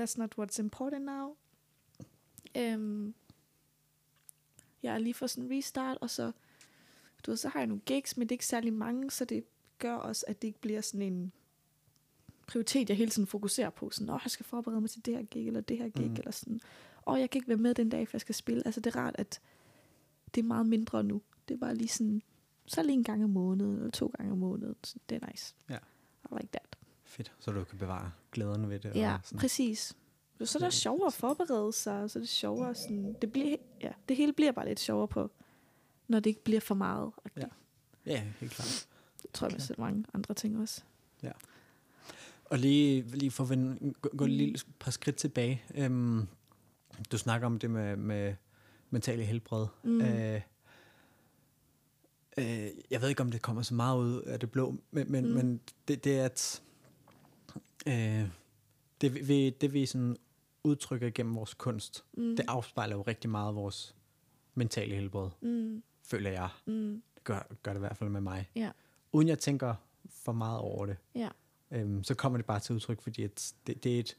[0.00, 1.36] that's not what's important now.
[2.56, 3.14] Øhm,
[4.82, 6.32] jeg er lige for sådan en restart, og så,
[7.26, 9.44] du ved, så har jeg nogle gigs, men det er ikke særlig mange, så det
[9.78, 11.32] gør også, at det ikke bliver sådan en
[12.46, 13.90] prioritet, jeg hele tiden fokuserer på.
[13.90, 16.14] Sådan, åh, jeg skal forberede mig til det her gig, eller det her gig, mm.
[16.16, 16.60] eller sådan,
[17.06, 18.62] åh, jeg kan ikke være med den dag, for jeg skal spille.
[18.66, 19.40] Altså, det er rart, at
[20.34, 21.22] det er meget mindre nu.
[21.48, 22.22] Det bare lige sådan,
[22.66, 24.76] så lige en gang om måneden, eller to gange om måneden.
[24.84, 25.54] Så det er nice.
[25.70, 25.78] Ja.
[26.24, 26.76] I like that.
[27.04, 28.94] Fedt, så du kan bevare glæden ved det.
[28.94, 29.38] Ja, og sådan.
[29.38, 29.96] præcis.
[30.44, 33.92] Så er det sjovere at forberede sig, så er det sjovere sådan, det, bliver, ja,
[34.08, 35.30] det hele bliver bare lidt sjovere på,
[36.08, 37.12] når det ikke bliver for meget.
[37.36, 37.46] Ja.
[38.06, 38.88] Ja, helt klart.
[39.22, 40.82] Det tror jeg, med så mange andre ting også.
[42.52, 44.30] Og lige, lige for at vende, gå, gå Mm.
[44.30, 45.62] et lille par skridt tilbage.
[45.74, 46.26] Øhm,
[47.12, 48.34] du snakker om det med, med
[48.90, 49.66] mentale helbred.
[49.84, 50.00] Mm.
[50.00, 50.40] Øh,
[52.38, 55.24] øh, jeg ved ikke, om det kommer så meget ud af det blå, men, men,
[55.24, 55.30] Mm.
[55.30, 55.36] mm.
[55.36, 56.62] men det, det er at
[57.86, 58.28] øh,
[59.00, 60.16] det, vi- vi, det vi sådan
[60.64, 62.36] udtrykker gennem vores kunst, Mm.
[62.36, 63.94] det afspejler jo rigtig meget vores
[64.54, 65.82] mentale helbred, Mm.
[66.04, 66.48] føler jeg.
[66.66, 67.02] Mm.
[67.14, 68.50] Det gør, gør det i hvert fald med mig.
[68.56, 68.70] Ja.
[69.12, 69.74] Uden jeg tænker
[70.10, 71.28] for meget over det, Ja.
[71.72, 74.16] Øhm, så kommer det bare til udtryk, fordi at det, det er et,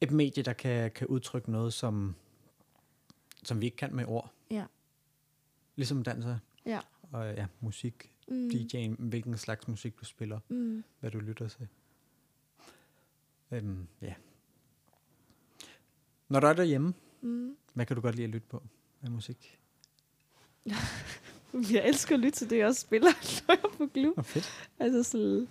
[0.00, 2.14] et medie, der kan, kan udtrykke noget, som,
[3.44, 4.32] som vi ikke kan med ord.
[4.50, 4.64] Ja.
[5.76, 6.80] Ligesom danser Ja.
[7.12, 8.48] og ja, musik, mm.
[8.48, 10.84] DJ'en, hvilken slags musik du spiller, Mm.
[11.00, 11.68] hvad du lytter til.
[13.50, 14.14] Øhm, ja.
[16.28, 17.56] Når du er derhjemme, Mm.
[17.72, 18.62] hvad kan du godt lide at lytte på
[19.02, 19.58] af musik?
[21.72, 23.10] Jeg elsker at lytte til det, jeg også spiller,
[23.48, 24.18] når jeg er på klub.
[24.18, 24.68] Oh, fedt.
[24.78, 25.48] Altså sådan,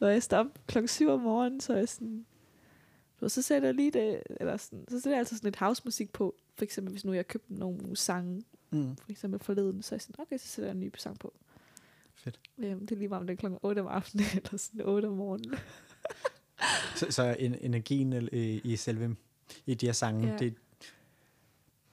[0.00, 2.26] når jeg står op klokken 7 om morgenen, så er jeg sådan,
[3.20, 6.12] ved, så sætter jeg lige det, eller sådan, så sætter jeg altså sådan lidt housemusik
[6.12, 6.34] på.
[6.56, 8.42] For eksempel, hvis nu jeg købte nogle sange,
[8.72, 8.96] Mm.
[8.96, 11.34] for eksempel forleden, så er jeg sådan, okay, så sætter jeg en ny sang på.
[12.14, 12.40] Fedt.
[12.58, 15.06] Øhm, det er lige meget om det er klokken 8 om aftenen, eller sådan 8
[15.06, 15.54] om morgenen.
[16.96, 19.16] Så, så en, energien i, i selve
[19.66, 20.36] i de her sange, Ja.
[20.36, 20.54] det,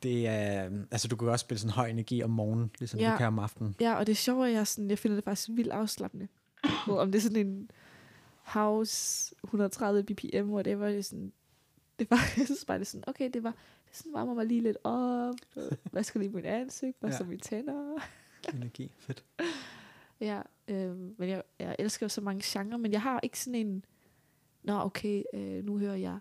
[0.03, 3.11] det er, altså du kan også spille sådan høj energi om morgenen, ligesom ja.
[3.11, 3.75] Du kan om aftenen.
[3.79, 6.27] Ja, og det er sjovt, at jeg, sådan, jeg finder det faktisk vildt afslappende.
[6.87, 7.71] Om det er sådan en
[8.47, 11.31] house 130 bpm, whatever, det sådan,
[11.99, 13.51] det var, jeg synes bare, det sådan, okay, det var,
[13.87, 15.35] det sådan varmer mig lige lidt op,
[15.91, 17.17] hvad skal lige mit ansigt, hvad Ja.
[17.17, 17.99] så mine tænder.
[18.53, 19.23] Energi, fedt.
[20.19, 23.55] Ja, øh, men jeg, jeg elsker jo så mange genrer, men jeg har ikke sådan
[23.55, 23.85] en,
[24.63, 26.19] nå okay, øh, nu hører jeg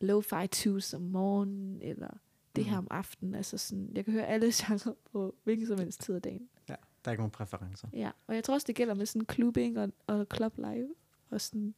[0.00, 2.08] lo-fi tunes om morgenen, eller
[2.56, 2.86] det her Mhm.
[2.90, 6.22] om aftenen, altså sådan, jeg kan høre alle genrer på hvilken som helst tid af
[6.22, 6.48] dagen.
[6.68, 7.88] Ja, der er ikke nogen præferencer.
[7.92, 10.94] Ja, og jeg tror også, det gælder med sådan clubbing og, og club live.
[11.30, 11.74] Og sådan,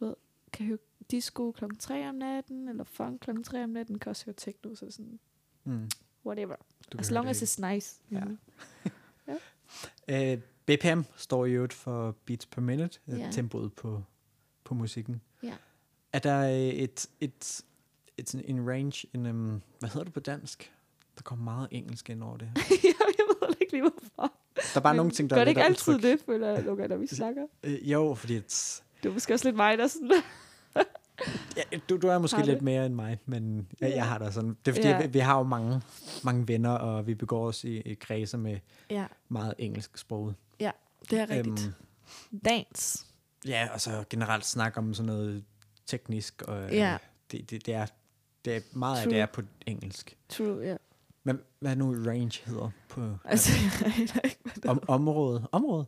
[0.00, 0.14] du ved,
[0.52, 0.78] kan høre
[1.10, 4.74] disco klokken 3 om natten, eller funk klokken 3 om natten, kan også høre techno,
[4.74, 5.18] så sådan,
[5.64, 5.88] Mm.
[6.26, 6.56] whatever.
[6.92, 8.02] Du As long as it's nice.
[8.10, 8.20] Ja.
[8.24, 8.38] Mhm.
[9.26, 9.38] hele.
[10.32, 13.16] Øh, BPM står i øvrigt for beats per minute, Ja.
[13.16, 13.30] ja.
[13.32, 14.02] tempoet på,
[14.64, 15.20] på musikken.
[15.42, 15.54] Ja.
[16.12, 17.62] Er der øh, et, et,
[18.16, 20.72] et, sådan en range, en, um, hvad hedder det på dansk?
[21.16, 22.46] Der kommer meget engelsk ind over det.
[22.84, 24.32] ja, jeg ved ikke lige, hvorfor.
[24.74, 26.02] Der er bare nogle ting, der Gør er det ikke af altid udtryk.
[26.10, 27.42] det, føler jeg nogle gange, når vi snakker?
[27.62, 30.12] Øh, jo, fordi Det er måske også lidt mig, der sådan...
[31.56, 33.94] ja, du, du er måske lidt mere end mig, men jeg, Ja.
[33.96, 34.56] jeg har da sådan.
[34.64, 34.96] Det er fordi, Ja.
[34.98, 35.06] ja.
[35.06, 35.82] vi, vi har jo mange,
[36.24, 38.58] mange venner, og vi begår os i, i kredser med
[38.90, 40.34] ja, meget engelsk sprog.
[41.10, 41.70] det er rigtigt.
[42.32, 43.04] Um, Dance.
[43.46, 45.44] ja, og så generelt snak om sådan noget
[45.86, 46.92] teknisk, og Ja.
[46.92, 46.98] øh,
[47.32, 47.86] det, det, det, er,
[48.44, 49.12] det er meget af True.
[49.14, 50.16] det er på engelsk.
[50.28, 50.76] True, ja.
[51.28, 53.50] Men hvad nu range hedder på Altså,
[53.82, 55.48] jeg aner ikke, hvad det om, område?
[55.52, 55.86] Område?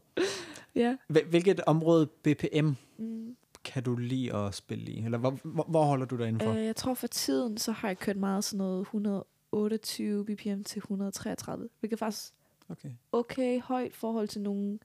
[0.75, 0.97] Ja.
[1.09, 3.37] Hvil- Hvilket område BPM Mm.
[3.65, 5.05] kan du lide at spille i?
[5.05, 6.53] Eller hvor, hvor, hvor holder du dig indenfor?
[6.53, 10.79] Øh, jeg tror for tiden, så har jeg kørt meget sådan noget 128 bpm til
[10.79, 12.33] 133, hvilket er faktisk
[12.69, 12.91] Okay.
[13.13, 14.79] okay højt forhold til nogle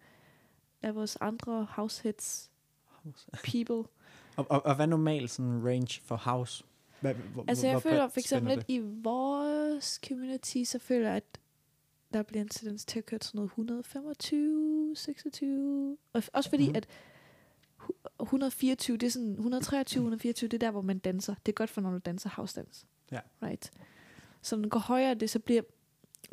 [0.82, 2.52] af vores andre house hits
[3.44, 3.84] people.
[4.38, 6.64] Og, og, og hvad er normalt sådan range for house?
[7.14, 11.16] Hvad, hvor, Altså jeg hvor føler for eksempel lidt i vores community, så føler jeg,
[11.18, 11.40] at
[12.14, 15.98] der bliver en tendens til at køre sådan noget 125, 26.
[16.14, 16.70] Og også fordi, Mhm.
[16.70, 16.78] mm-hmm.
[16.78, 16.88] at
[17.78, 17.94] hu-
[18.26, 21.36] 124, det er sådan, 123, 124, det er der, hvor man danser.
[21.46, 22.86] Det er godt for, når du danser house dance.
[23.12, 23.20] Ja.
[23.44, 23.72] Right.
[24.42, 25.62] Så når den går højere, det så bliver,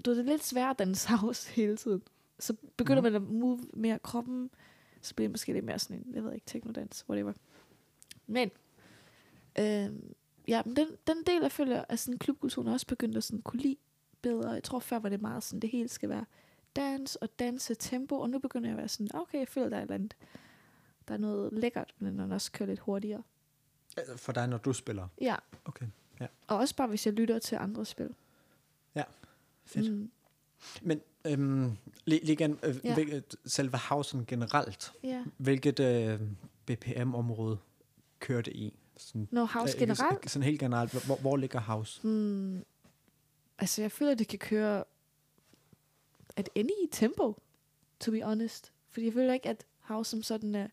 [0.04, 2.02] du det er lidt svært at danse house hele tiden.
[2.38, 3.12] Så begynder Mhm.
[3.12, 4.50] man at move mere kroppen,
[5.02, 7.32] så bliver det måske lidt mere sådan en, jeg ved ikke, teknodans, whatever.
[8.26, 8.50] Men,
[9.58, 10.14] øhm,
[10.52, 13.62] ja, men den, den del, jeg føler, at sådan klubkulturen også begyndt at sådan kunne
[13.62, 13.76] lide
[14.22, 14.50] bedre.
[14.50, 16.24] Jeg tror før var det meget sådan, det hele skal være
[16.76, 19.76] dans og danse tempo, og nu begynder jeg at være sådan, okay, jeg føler, der
[19.76, 20.16] er andet,
[21.08, 23.22] der er noget lækkert, men den også kører lidt hurtigere.
[23.98, 25.08] Øh, For dig, når du spiller?
[25.20, 25.86] Ja, Okay,
[26.46, 28.14] og også bare, hvis jeg lytter til andre spil.
[29.64, 29.92] fedt.
[29.92, 30.10] Mm.
[30.82, 32.88] Men øhm, lige, lige igen, øh, Ja.
[32.88, 32.94] ja.
[32.94, 35.24] hvilket, selve housen generelt, ja.
[35.36, 36.20] hvilket øh,
[36.66, 37.58] BPM-område
[38.18, 38.74] kører det i?
[39.02, 42.02] Sådan, Når house øh, generelt, Sådan helt generelt, hvor, hvor ligger house?
[42.02, 42.64] Hmm.
[43.58, 44.84] Altså, jeg føler, det kan køre
[46.36, 47.42] at ende i tempo,
[48.00, 48.72] to be honest.
[48.88, 50.68] Fordi jeg føler ikke, at house som sådan er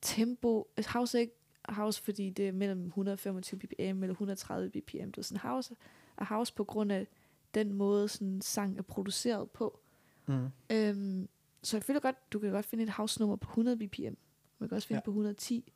[0.00, 0.68] tempo.
[0.76, 1.36] Altså, house er ikke
[1.68, 5.12] house, fordi det er mellem 125 bpm eller 130 bpm.
[5.12, 5.74] Det er sådan house
[6.18, 7.06] er house på grund af
[7.54, 9.80] den måde, sådan sang er produceret på.
[10.26, 10.48] Mm.
[10.70, 11.28] Øhm,
[11.62, 14.14] så jeg føler godt, du kan godt finde et house-nummer på 100 bpm.
[14.58, 15.04] Man kan også finde ja.
[15.04, 15.72] på 110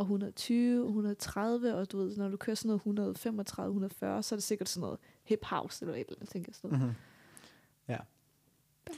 [0.00, 4.34] og 120 og 130, og du ved, når du kører sådan noget 135, 140, så
[4.34, 6.82] er det sikkert sådan noget hip house eller et eller andet, tænker jeg sådan noget.
[6.82, 6.96] Mm-hmm.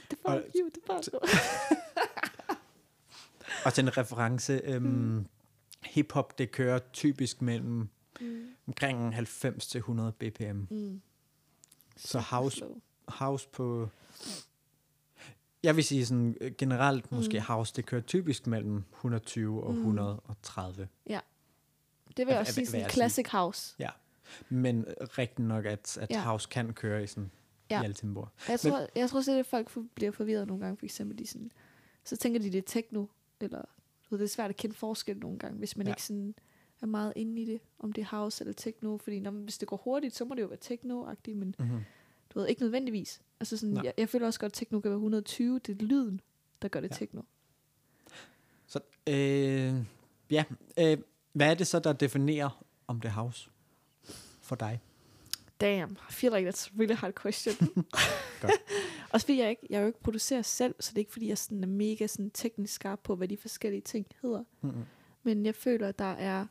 [0.09, 1.19] Det er bare Og- cute, det bare så.
[3.65, 5.25] Og til en reference, øhm, Mm.
[5.85, 7.87] hip-hop, det kører typisk mellem
[8.21, 8.45] Mm.
[8.67, 10.57] omkring 90 til 100 bpm.
[10.69, 11.01] Mm.
[11.97, 12.81] Så house- slow.
[13.07, 13.89] House på...
[15.63, 17.45] Jeg vil sige sådan øh, generelt måske Mm.
[17.45, 19.77] house, det kører typisk mellem 120 og Mm.
[19.79, 20.87] 130.
[22.17, 23.75] Det vil jeg også sige sådan classic house.
[24.49, 26.21] Men rigtigt nok, at, at Ja.
[26.23, 27.31] house kan køre i sådan
[27.71, 27.81] Ja.
[27.81, 28.27] i alle tempoer.
[28.49, 31.17] Jeg tror, jeg tror selv, at folk bliver forvirret nogle gange, for eksempel.
[31.19, 31.51] De sådan,
[32.03, 33.05] så tænker de, det er techno,
[33.41, 33.61] eller
[34.09, 35.89] ved, det er svært at kende forskel nogle gange, hvis man Ja.
[35.89, 35.93] ja.
[35.93, 36.35] ikke sådan
[36.81, 39.67] er meget inde i det, om det er house eller techno, fordi når, hvis det
[39.67, 41.79] går hurtigt, så må det jo være techno-agtigt, men Mm-hmm.
[42.33, 43.21] Du ved, ikke nødvendigvis.
[43.39, 43.83] Altså sådan, Nej.
[43.85, 46.21] jeg, jeg, føler også godt, at techno kan være 120, det er lyden,
[46.61, 46.95] der gør det Ja.
[46.95, 47.21] techno.
[48.67, 49.85] Så øh,
[50.29, 50.43] ja,
[50.79, 50.97] øh,
[51.33, 53.49] hvad er det så, der definerer, om det house
[54.41, 54.81] for dig?
[55.61, 57.55] Damn, I feel like that's a really hard question.
[58.41, 58.51] Godt.
[59.13, 61.27] Også fordi jeg, ikke, jeg er jo ikke producerer selv, så det er ikke fordi,
[61.27, 64.43] jeg sådan er mega sådan teknisk skarp på, hvad de forskellige ting hedder.
[64.61, 64.83] Mm-hmm.
[65.23, 66.45] Men jeg føler, at der er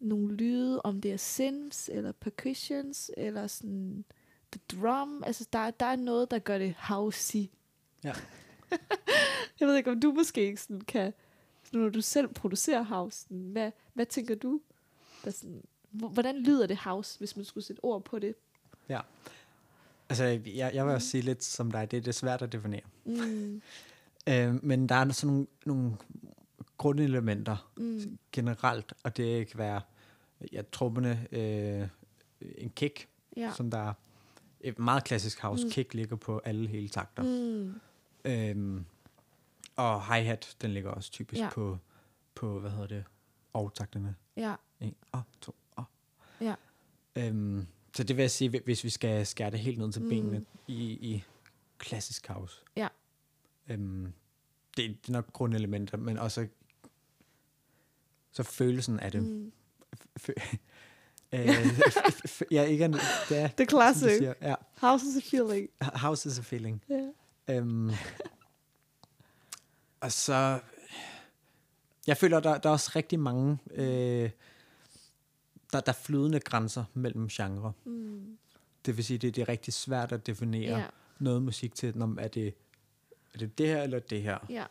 [0.00, 4.04] nogle lyde, om det er synths, eller percussions, eller sådan
[4.52, 5.22] the drum.
[5.26, 7.46] Altså, der, der er noget, der gør det housey.
[8.04, 8.12] Ja.
[9.60, 11.12] jeg ved ikke, om du måske ikke sådan kan,
[11.72, 14.60] når du selv producerer house, sådan, hvad, hvad tænker du,
[15.24, 18.34] der sådan Hvor- Hvordan lyder det house, hvis man skulle sætte ord på det?
[20.10, 22.80] Altså, jeg, jeg vil også sige lidt som dig, det er det svært at definere.
[23.04, 23.62] Mm,
[24.28, 25.96] Øh, men der er sådan nogle, nogle
[26.78, 29.80] grundelementer mm, generelt, og det kan være,
[30.52, 31.88] ja, trupperne, øh,
[32.58, 33.42] en kick, ja.
[33.42, 33.52] ja.
[33.56, 33.92] som der er
[34.60, 35.64] et meget klassisk house.
[35.64, 35.70] Mm.
[35.70, 37.22] Kick ligger på alle hele takter.
[37.22, 37.80] Mm.
[38.24, 38.84] Øhm,
[39.76, 41.50] og hi-hat, den ligger også typisk Ja.
[41.50, 41.78] på,
[42.34, 43.04] på, hvad hedder det,
[43.52, 44.14] og takterne.
[44.36, 44.54] ja.
[44.80, 45.84] En, og, to, og.
[46.40, 46.54] Ja.
[47.16, 50.08] Øhm, så det vil jeg sige, hvis vi skal skære det helt ned til mm.
[50.08, 51.24] benene i, i
[51.78, 52.62] klassisk house.
[52.76, 52.88] Ja.
[53.68, 54.12] Øhm,
[54.76, 56.48] det, det er nok grundelementer, men også
[58.32, 59.22] så følelsen af det.
[59.22, 59.52] Mm.
[61.32, 61.48] Øh,
[62.50, 62.92] ja, igen,
[63.28, 64.18] det er, The classic.
[64.18, 65.68] siger, ja, House is a feeling.
[65.82, 66.82] house is a feeling.
[66.88, 67.08] Ja.
[67.54, 67.90] Øhm,
[70.00, 70.60] og så,
[72.06, 74.30] jeg føler, der, der er også rigtig mange, øh,
[75.72, 77.72] der, der er flydende grænser mellem genre.
[77.84, 78.38] Mm.
[78.86, 80.86] Det vil sige, det, det er rigtig svært at definere Ja,
[81.18, 82.54] noget musik til, om er det,
[83.34, 84.38] er det det her eller det her.
[84.50, 84.64] ja,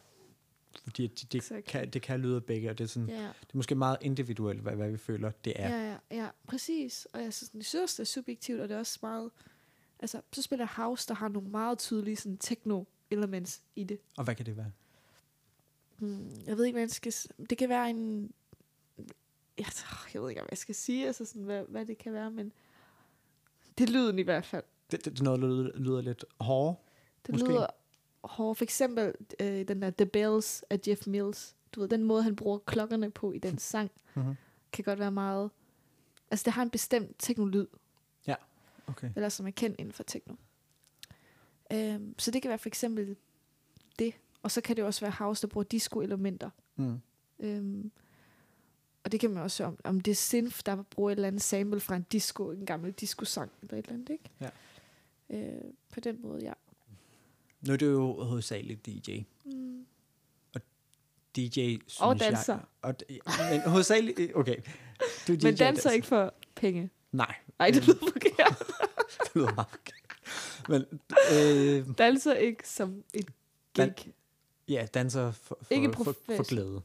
[0.83, 1.65] Fordi det, det, Exakt.
[1.65, 3.23] kan, det kan lyde begge, og det er, sådan, ja.
[3.23, 5.69] det er måske meget individuelt, hvad, hvad vi føler, det er.
[5.69, 7.07] Ja, ja, ja, præcis.
[7.13, 9.31] Og jeg synes, jeg synes, det er subjektivt, og det er også meget...
[9.99, 13.99] Altså, så spiller House, der har nogle meget tydelige sådan, techno-elements i det.
[14.17, 14.71] Og hvad kan det være?
[15.97, 17.13] Hmm, jeg ved ikke, hvad jeg skal...
[17.49, 18.31] Det kan være en...
[19.57, 19.65] Jeg,
[20.13, 22.51] jeg ved ikke, hvad jeg skal sige, altså sådan, hvad, hvad det kan være, men...
[23.77, 24.63] Det er lyden i hvert fald.
[24.91, 26.75] Det, det, det er noget, der lyder, lyder lidt hårdere.
[27.25, 27.49] Det Måske.
[27.49, 27.67] lyder
[28.27, 28.57] hårdt.
[28.57, 31.55] For eksempel øh, den der The Bells af Jeff Mills.
[31.71, 34.35] Du ved, den måde, han bruger klokkerne på i den sang, Mm-hmm.
[34.71, 35.49] kan godt være meget...
[36.31, 37.67] Altså, det har en bestemt teknolyd,
[38.89, 39.09] Okay.
[39.15, 40.35] eller som er kendt inden for techno.
[41.73, 43.15] Øhm, så det kan være for eksempel
[43.99, 44.13] det.
[44.43, 46.49] Og så kan det også være house, der bruger disco-elementer.
[46.75, 46.99] Mm.
[47.39, 47.91] Øhm,
[49.03, 51.41] og det kan man også om, om det er synth, der bruger et eller andet
[51.41, 54.29] sample fra en disco, en gammel disco-sang eller et eller andet, ikke?
[54.39, 54.49] Ja.
[55.29, 55.61] Øh,
[55.93, 56.53] på den måde, ja.
[57.61, 59.19] Nu er det jo hovedsageligt DJ.
[59.45, 59.85] Mm.
[61.35, 61.49] DJ,
[61.87, 62.53] synes Og danser.
[62.53, 62.95] Jeg, og,
[63.51, 64.55] men hovedsageligt, okay.
[65.27, 66.89] Du Men DJ, danser ikke for penge.
[67.11, 68.59] Nej, Ej, det lyder forkert.
[69.23, 69.67] det lyder meget.
[70.69, 70.85] Men
[71.33, 73.27] øh, danser ikke som et
[73.77, 74.13] Dan- gig.
[74.67, 76.03] ja, danser for, for, Ikke for,
[76.35, 76.81] for glæde.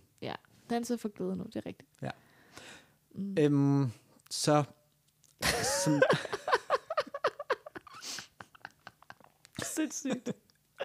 [0.70, 1.91] Danser for glæde nu, det er rigtigt.
[2.03, 2.11] Ja.
[3.14, 3.37] Mm.
[3.39, 3.91] Øhm,
[4.31, 4.64] så,
[5.85, 6.03] som,
[9.75, 10.33] Sindssygt.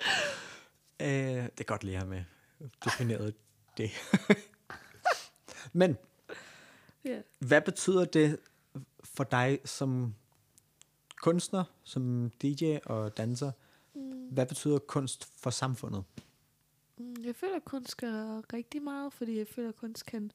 [1.01, 1.07] øh,
[1.43, 2.23] det er godt lige her med
[2.85, 3.35] defineret
[3.77, 3.89] det.
[5.73, 5.97] Men
[7.05, 7.21] ja.
[7.39, 8.39] hvad betyder det
[9.03, 10.15] for dig som
[11.21, 13.51] kunstner, som DJ og danser?
[13.93, 14.27] Mm.
[14.27, 16.03] Hvad betyder kunst for samfundet?
[16.97, 20.31] Mm, Jeg føler, at kunst gør rigtig meget, fordi jeg føler, at kunst kan,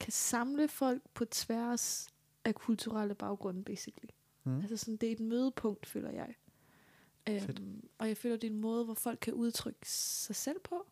[0.00, 2.08] kan samle folk på tværs
[2.44, 4.10] af kulturelle baggrunde, basically.
[4.44, 4.60] Mm.
[4.60, 6.34] Altså sådan, det er et mødepunkt, føler jeg.
[7.28, 7.58] Fedt.
[7.58, 10.86] Øhm, og jeg føler, det er en måde, hvor folk kan udtrykke sig selv på.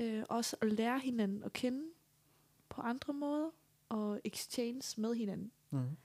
[0.00, 1.84] Øh, også at lære hinanden at kende
[2.68, 3.50] på andre måder,
[3.88, 5.52] og exchange med hinanden.
[5.70, 5.96] Mm.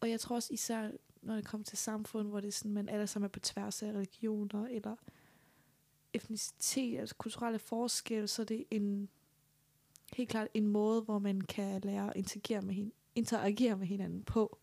[0.00, 0.90] Og jeg tror også især,
[1.22, 3.82] når det kommer til samfund, hvor det er sådan, man alle sammen er på tværs
[3.82, 4.96] af religioner, eller
[6.12, 9.08] etnicitet, altså kulturelle forskelle, så er det en,
[10.12, 14.22] helt klart en måde, hvor man kan lære at interagere med, hin- interagere med hinanden
[14.22, 14.58] på,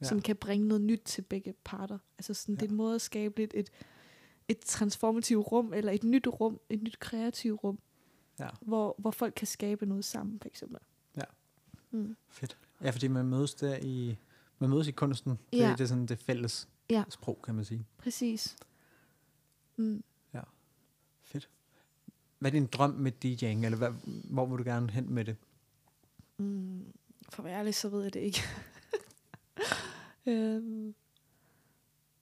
[0.00, 0.04] ja.
[0.04, 0.08] Ja.
[0.08, 1.98] som kan bringe noget nyt til begge parter.
[2.18, 2.60] Altså sådan, ja.
[2.60, 3.70] det er en måde at skabe lidt et,
[4.48, 7.78] et transformativt rum, eller et nyt rum, et nyt kreativt rum,
[8.40, 8.48] Ja.
[8.60, 10.78] hvor, hvor folk kan skabe noget sammen, for eksempel.
[11.16, 11.22] Ja.
[11.90, 12.16] Mm.
[12.28, 12.58] Fedt.
[12.82, 14.16] Ja, fordi man mødes der i,
[14.58, 15.30] man mødes i kunsten.
[15.52, 15.72] Det, Ja.
[15.72, 17.04] det er sådan det fælles Ja.
[17.10, 17.86] sprog, kan man sige.
[17.98, 18.56] Præcis.
[19.76, 20.02] Mm.
[21.22, 21.48] Fedt.
[22.38, 23.90] Hvad er din drøm med DJ'ing, eller hvad,
[24.30, 25.36] hvor vil du gerne hen med det?
[26.36, 26.92] Mm,
[27.30, 28.40] for at være ærlig, så ved jeg det ikke.
[30.26, 30.94] øhm,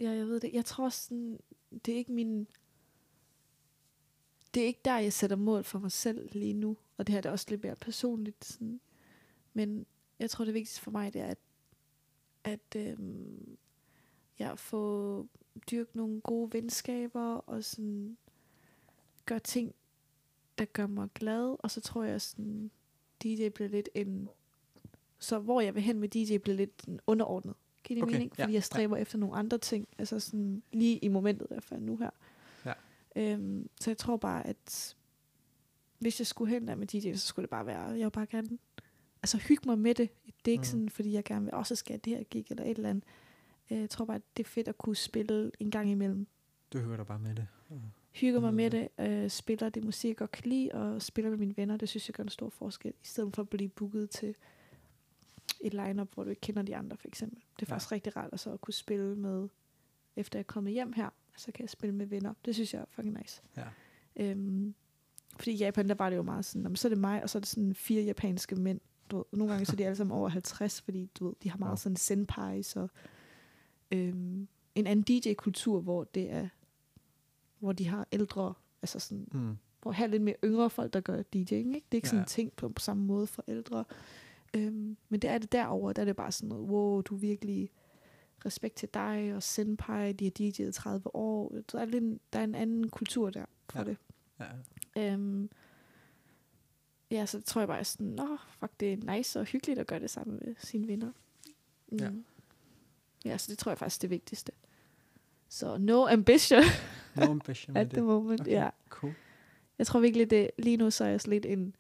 [0.01, 0.53] ja, jeg ved det.
[0.53, 1.41] Jeg tror sådan,
[1.87, 2.47] det er ikke min...
[4.55, 6.77] Det er ikke der, jeg sætter mål for mig selv lige nu.
[6.97, 8.45] Og det her det er også lidt mere personligt.
[8.45, 8.81] Sådan.
[9.53, 9.87] Men
[10.19, 11.39] jeg tror, det vigtigste for mig, det er, at,
[12.45, 13.59] at øhm,
[14.39, 15.27] jeg får
[15.71, 18.17] dyrket nogle gode venskaber, og sådan
[19.27, 19.75] gør ting,
[20.59, 21.57] der gør mig glad.
[21.59, 22.71] Og så tror jeg, sådan,
[23.23, 24.29] DJ bliver lidt en...
[25.19, 27.55] Så hvor jeg vil hen med DJ bliver lidt en underordnet.
[27.85, 28.33] Kan det Okay, mening?
[28.39, 29.89] ja, Fordi jeg stræber efter nogle andre ting.
[29.99, 32.11] Altså sådan lige i momentet i hvert fald nu her.
[32.67, 32.73] Ja.
[33.17, 34.97] Øhm, så jeg tror bare, at
[35.99, 38.27] hvis jeg skulle hen der med DJ, så skulle det bare være, jeg vil bare
[38.27, 38.49] gerne
[39.23, 40.11] altså hygge mig med det.
[40.45, 40.63] Det er ikke Mm.
[40.63, 40.65] mm.
[40.65, 43.05] sådan, fordi jeg gerne vil også skal det her gig eller et eller andet.
[43.71, 46.27] Øh, Jeg tror bare, at det er fedt at kunne spille en gang imellem.
[46.73, 47.47] Du hører dig bare med det.
[48.11, 48.57] Hygger mig Mm.
[48.57, 51.77] med det, øh, spiller det musik, jeg godt kan lide, og spiller med mine venner.
[51.77, 54.35] Det synes jeg gør en stor forskel, i stedet for at blive booket til
[55.63, 57.39] et line-up, hvor du ikke kender de andre, for eksempel.
[57.39, 57.75] Det er Ja.
[57.75, 59.49] faktisk rigtig rart at så at kunne spille med,
[60.17, 62.35] efter jeg er kommet hjem her, så kan jeg spille med venner.
[62.45, 63.43] Det synes jeg er fucking nice.
[63.57, 63.65] Ja.
[64.17, 64.75] Øhm,
[65.37, 67.23] fordi i Japan, der var det jo meget sådan, "Nå, men så er det mig,
[67.23, 68.81] og så er det sådan fire japanske mænd.
[69.11, 71.51] Du ved, nogle gange så er de alle sammen over 50, fordi du ved, de
[71.51, 71.77] har meget Wow.
[71.77, 72.91] sådan senpais og
[73.91, 76.49] øhm, en anden DJ-kultur, hvor det er,
[77.59, 79.57] hvor de har ældre, altså sådan, Mm.
[79.83, 81.73] hvor her er lidt mere yngre folk, der gør DJ'ing, ikke?
[81.73, 82.23] Det er ikke sådan Ja.
[82.25, 83.85] en ting på, på samme måde for ældre.
[84.55, 87.19] Øhm, men det er det derover, der er det bare sådan noget, wow, du er
[87.19, 87.71] virkelig
[88.47, 90.31] respekt til dig, og senpai, de har
[90.67, 91.53] DJ'et 30 år.
[91.73, 93.85] Der er, lidt, der er en anden kultur der for Ja.
[93.85, 93.97] det.
[94.97, 95.13] Ja.
[95.13, 95.51] Øhm,
[97.11, 100.01] ja, så tror jeg bare sådan, nå, fuck, det er nice og hyggeligt at gøre
[100.01, 101.13] det sammen med sine venner.
[101.89, 101.99] Mm.
[101.99, 102.11] Ja.
[103.25, 104.53] ja, så det tror jeg faktisk er det vigtigste.
[105.49, 106.63] Så no ambition
[107.17, 108.05] No ambition at the det.
[108.05, 108.51] moment, Okay.
[108.51, 108.71] ja.
[108.89, 109.15] Cool.
[109.79, 111.75] Jeg tror virkelig, det lige nu så er jeg lidt en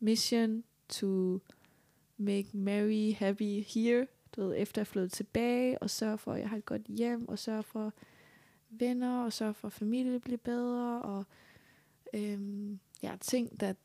[0.00, 1.38] mission to
[2.22, 4.06] make Mary happy here.
[4.36, 7.28] Du ved, efter er flyttet tilbage, og sørge for, at jeg har et godt hjem,
[7.28, 7.92] og sørge for
[8.70, 11.24] venner, og sørge for, at familien bliver bedre, og
[12.14, 13.76] øhm, ja, ting that,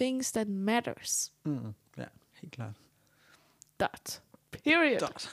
[0.00, 1.32] things that matters.
[1.44, 1.58] Mm.
[1.96, 2.72] Ja, helt klart.
[3.80, 4.22] Dot.
[4.50, 5.00] Period.
[5.00, 5.28] Dot.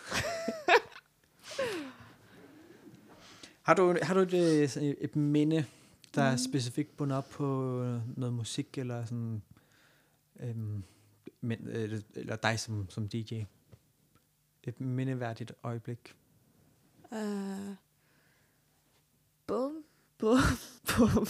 [3.62, 4.34] har du, har du et,
[4.78, 5.66] øh, et, minde,
[6.16, 6.38] der er Mm.
[6.38, 7.46] specifikt bundet op på
[8.18, 9.42] noget musik, eller sådan,
[10.40, 10.84] øhm,
[11.42, 13.42] men, eller, eller dig som, som DJ?
[14.64, 16.16] Et mindeværdigt øjeblik.
[17.12, 17.76] Uh,
[19.48, 19.84] bum,
[20.18, 20.38] bum,
[20.90, 21.28] bum.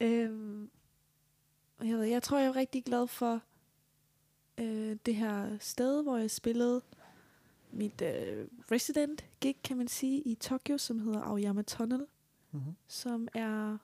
[0.00, 0.70] øhm,
[1.82, 3.42] jeg, ved, jeg tror, jeg er rigtig glad for
[4.58, 6.82] øh, det her sted, hvor jeg spillede
[7.70, 12.06] mit øh, resident gig, kan man sige, i Tokyo, som hedder Aoyama Tunnel,
[12.54, 12.76] Mm-hmm.
[12.88, 13.78] som er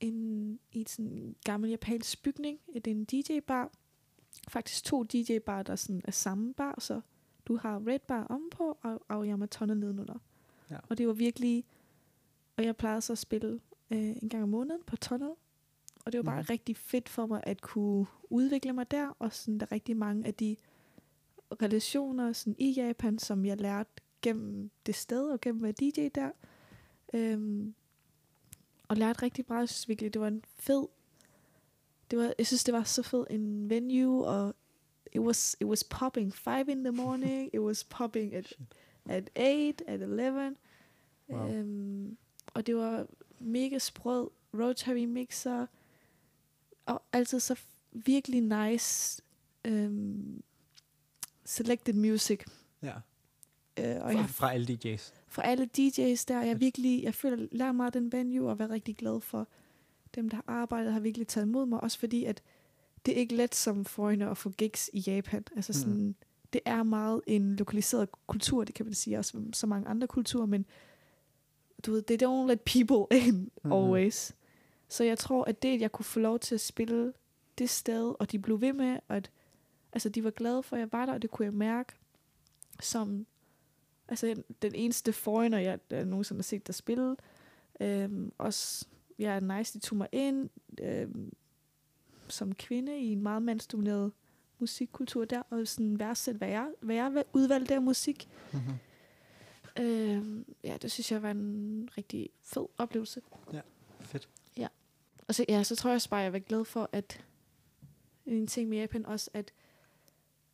[0.00, 2.58] en, i sådan en gammel japansk bygning.
[2.74, 3.70] Det er en DJ-bar.
[4.48, 7.00] Faktisk to DJ-bar, der sådan er samme bar, så
[7.46, 10.18] du har Red Bar ovenpå og Aoyama Tunnel nedenunder.
[10.70, 10.76] Ja.
[10.88, 11.64] Og det var virkelig...
[12.56, 15.30] Og jeg plejede så at spille øh, en gang om måneden på Tunnel.
[16.04, 16.46] Og det var bare Mhm.
[16.50, 19.08] rigtig fedt for mig at kunne udvikle mig der.
[19.18, 20.56] Og sådan, der er rigtig mange af de
[21.62, 23.90] relationer sådan, i Japan, som jeg lærte
[24.22, 26.30] gennem det sted og gennem at DJ der.
[27.14, 27.74] Øhm,
[28.90, 29.60] og lærte rigtig meget.
[29.60, 30.86] Jeg synes virkelig, det var en fed...
[32.10, 34.54] Det var, jeg synes, det var så fed en venue, og
[35.12, 38.52] it was, it was popping 5 in the morning, it was popping at,
[39.08, 40.56] at 8, at 11.
[41.28, 41.52] Wow.
[41.52, 42.16] Øhm,
[42.54, 43.06] og det var
[43.38, 45.66] mega sprød rotary mixer,
[46.86, 47.58] og altid så
[47.92, 49.22] virkelig nice
[49.64, 50.42] øhm,
[51.44, 52.44] selected music.
[52.82, 52.94] Ja,
[53.78, 55.12] Øh, og fra, jeg, fra alle DJ's.
[55.30, 58.96] For alle DJ's der, jeg virkelig, jeg føler, lærer meget den venue, og været rigtig
[58.96, 59.48] glad for
[60.14, 62.42] dem, der har arbejdet, har virkelig taget imod mig, også fordi, at
[63.06, 65.44] det er ikke let som foreigner at få gigs i Japan.
[65.56, 65.78] Altså Mhm.
[65.82, 66.14] sådan,
[66.52, 70.06] det er meget en lokaliseret kultur, det kan man sige, også som så mange andre
[70.06, 70.66] kulturer, men
[71.86, 73.72] du ved, they don't let people in Mhm.
[73.72, 74.32] always.
[74.88, 77.12] Så jeg tror, at det, at jeg kunne få lov til at spille
[77.58, 79.30] det sted, og de blev ved med, og at
[79.92, 81.92] altså, de var glade for, at jeg var der, og det kunne jeg mærke
[82.80, 83.26] som
[84.10, 87.16] altså, den eneste foreigner, jeg der nogensinde har set der spille.
[87.80, 88.86] Øhm, også,
[89.18, 90.50] jeg er nice, de tog mig ind
[90.80, 91.32] øhm,
[92.28, 94.12] som kvinde i en meget mandsdomineret
[94.58, 98.28] musikkultur der, og sådan værdsætte, hvad jeg, hvad jeg udvalgte af musik.
[98.52, 98.74] Mm-hmm.
[99.84, 103.22] Øhm, ja, det synes jeg var en rigtig fed oplevelse.
[104.00, 104.28] Fedt.
[105.28, 107.24] Og så, ja, så tror jeg også bare, jeg var glad for, at
[108.26, 109.52] en ting med Japan også, at,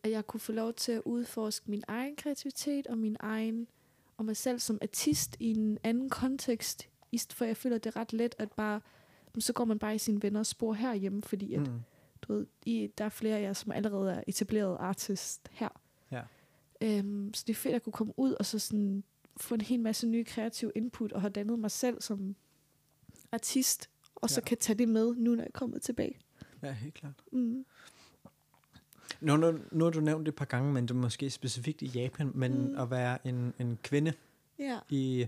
[0.07, 3.67] at jeg kunne få lov til at udforske min egen kreativitet og min egen,
[4.17, 6.89] og mig selv som artist i en anden kontekst,
[7.33, 8.81] for jeg føler, det er ret let at bare,
[9.39, 11.81] så går man bare i sine venners spor herhjemme, fordi at, Mm.
[12.23, 15.69] du ved, I, der er flere af jer, som allerede er etableret artist her.
[16.11, 16.23] Ja.
[16.81, 19.05] Øhm, så det er fedt at kunne komme ud og så sådan
[19.37, 22.37] få en hel masse nye kreative input, og have dannet mig selv som
[23.33, 24.45] artist, og så Ja.
[24.45, 26.19] kan tage det med, nu når jeg er kommet tilbage.
[26.63, 27.23] Ja, helt klart.
[27.33, 27.65] Mm.
[29.21, 31.83] Nu, nu, nu har du nævnt det et par gange, men det er måske specifikt
[31.83, 32.79] i Japan, men Mm.
[32.79, 34.13] at være en, en kvinde
[34.59, 34.79] Ja.
[34.89, 35.27] i,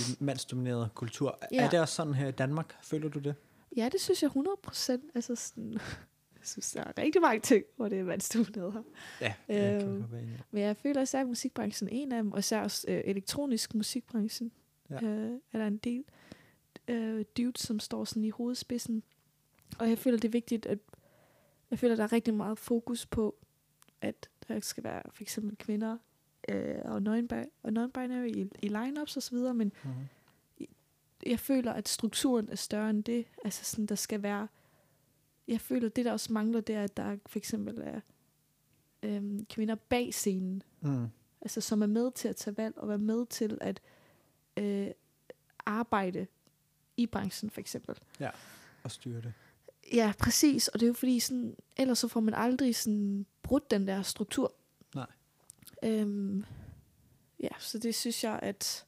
[0.00, 1.38] i mandsdomineret kultur.
[1.52, 1.64] Ja.
[1.64, 2.76] Er det også sådan her i Danmark?
[2.82, 3.34] Føler du det?
[3.76, 5.04] ja, det synes jeg 100 procent.
[5.14, 5.72] Altså sådan,
[6.38, 8.82] jeg synes, der er rigtig mange ting, hvor det er vandstudiet her.
[9.20, 10.22] Ja, jeg kan kan være.
[10.50, 13.74] Men jeg føler især, at musikbranchen er en af dem, og især også øh, elektronisk
[13.74, 14.52] musikbranchen.
[14.90, 15.02] Ja.
[15.06, 16.04] Øh, er der en del
[16.88, 19.02] øh, dudes, som står sådan i hovedspidsen.
[19.78, 20.78] Og jeg føler, det er vigtigt, at
[21.70, 23.36] jeg føler, der er rigtig meget fokus på,
[24.00, 25.98] at der skal være for eksempel kvinder
[26.48, 26.96] øh, og
[27.66, 30.06] non-binary i, i lineups og så videre, men Mm-hmm.
[31.26, 33.26] jeg føler, at strukturen er større end det.
[33.44, 34.48] Altså sådan, der skal være
[35.48, 38.00] jeg føler, det der også mangler, det er, at der for eksempel er
[39.02, 41.06] øhm, kvinder bag scenen, Mm.
[41.40, 43.80] altså som er med til at tage valg, og være med til at
[44.56, 44.88] øh,
[45.66, 46.26] arbejde
[46.96, 47.98] i branchen, for eksempel.
[48.82, 49.32] Og styre det.
[49.92, 50.68] Ja, præcis.
[50.68, 54.02] Og det er jo fordi, sådan, ellers så får man aldrig sådan brudt den der
[54.02, 54.54] struktur.
[54.94, 55.06] Nej.
[55.82, 56.44] Øhm,
[57.40, 58.86] ja, så det synes jeg, at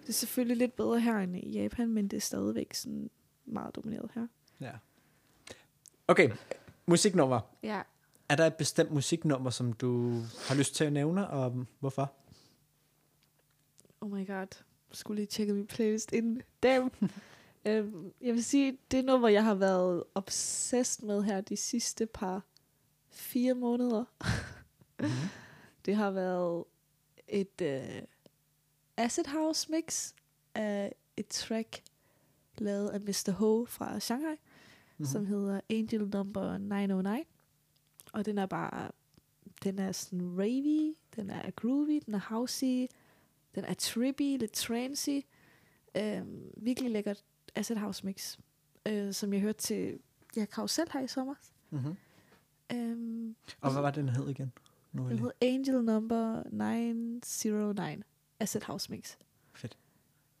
[0.00, 3.10] det er selvfølgelig lidt bedre her end i Japan, men det er stadigvæk sådan
[3.44, 4.26] meget domineret her.
[4.60, 4.72] Ja.
[6.08, 6.30] Okay,
[6.86, 7.40] musiknummer.
[7.62, 7.82] Ja.
[8.28, 12.12] Er der et bestemt musiknummer, som du har lyst til at nævne, og hvorfor?
[14.00, 14.46] Oh my god.
[14.90, 16.42] Jeg skulle lige tjekke min playlist inden.
[16.62, 16.90] Damn.
[17.66, 22.44] øhm, jeg vil sige, det nummer, jeg har været obsessed med her de sidste par
[23.10, 24.04] fire måneder,
[25.02, 25.28] Mm-hmm.
[25.86, 26.64] det har været
[27.28, 28.02] et uh,
[28.96, 30.12] acid house mix
[30.54, 31.82] af et track
[32.58, 33.32] lavet af Mr.
[33.32, 35.06] Ho fra Shanghai, mm-hmm.
[35.06, 37.22] som hedder Angel Number 909.
[38.12, 38.90] Og den er bare,
[39.64, 42.86] den er sådan ravey, den er groovy, den er housey,
[43.54, 45.20] den er trippy, lidt trancy.
[45.96, 48.38] Øhm, virkelig lækkert acid house mix,
[48.86, 49.98] øh, som jeg hørte til
[50.36, 51.34] ja, Karusel her i sommer.
[51.70, 51.96] Mm-hmm.
[52.72, 54.52] Øhm, Og hvad var den hed igen?
[54.92, 58.02] Nu den jeg hedder Angel Number 909
[58.40, 59.16] Acid House Mix.
[59.54, 59.78] Fedt.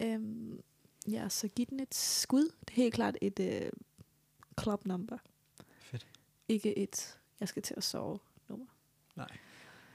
[0.00, 0.60] Øhm,
[1.08, 2.42] ja, så giv den et skud.
[2.60, 3.70] Det er helt klart et øh,
[4.60, 5.18] club number.
[5.78, 6.06] Fedt.
[6.48, 8.66] Ikke et, jeg skal til at sove nummer.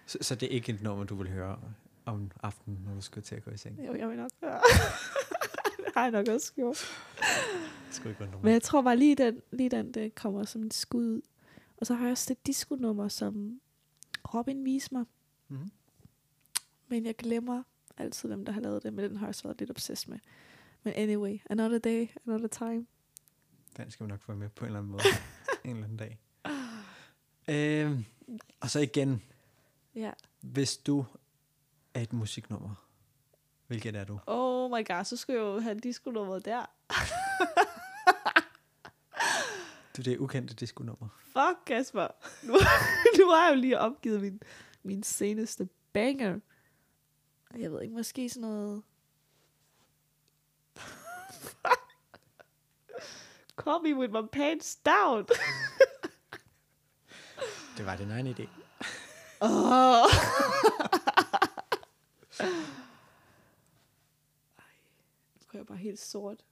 [0.06, 1.60] Så, så det er ikke et nummer, du vil høre
[2.06, 3.86] om aftenen, når du skal til at gå i seng?
[3.88, 4.62] Jo, jeg vil nok gøre.
[5.98, 6.78] har jeg nok også gjort.
[7.88, 8.44] Det skulle ikke være nummer.
[8.46, 11.22] Men jeg tror bare lige den, lige den det kommer som et skud ud.
[11.78, 13.62] Og så har jeg også det disco-nummer, som
[14.34, 15.06] Robin viste mig.
[15.48, 15.72] Mm-hmm.
[16.88, 17.64] Men jeg glemmer
[17.98, 18.94] altid, hvem der har lavet det.
[18.94, 20.20] Men den har jeg også været lidt obsessed med.
[20.84, 22.86] Men anyway, another day, another time.
[23.78, 25.04] Den skal vi nok få med på en eller anden måde.
[25.64, 26.20] en eller anden dag.
[27.50, 28.06] Øhm,
[28.60, 29.22] og så igen,
[29.96, 30.12] Ja.
[30.42, 31.06] hvis du
[31.94, 32.88] er et musiknummer,
[33.68, 34.20] hvilket er du?
[34.28, 36.66] Oh my god, så skulle jeg jo have disco-nummeret der.
[39.98, 41.08] Du er det ukendte disco-nummer.
[41.24, 42.08] Fuck, Kasper.
[42.44, 42.54] Nu,
[43.20, 44.42] nu har jeg jo lige opgivet min,
[44.84, 46.40] min seneste banger.
[47.58, 48.84] Jeg ved ikke, måske sådan noget...
[53.64, 55.26] Call me with my pants down.
[57.78, 58.48] Det var din egen idé.
[59.42, 60.06] Oh.
[65.68, 66.44] Jeg bare helt sort.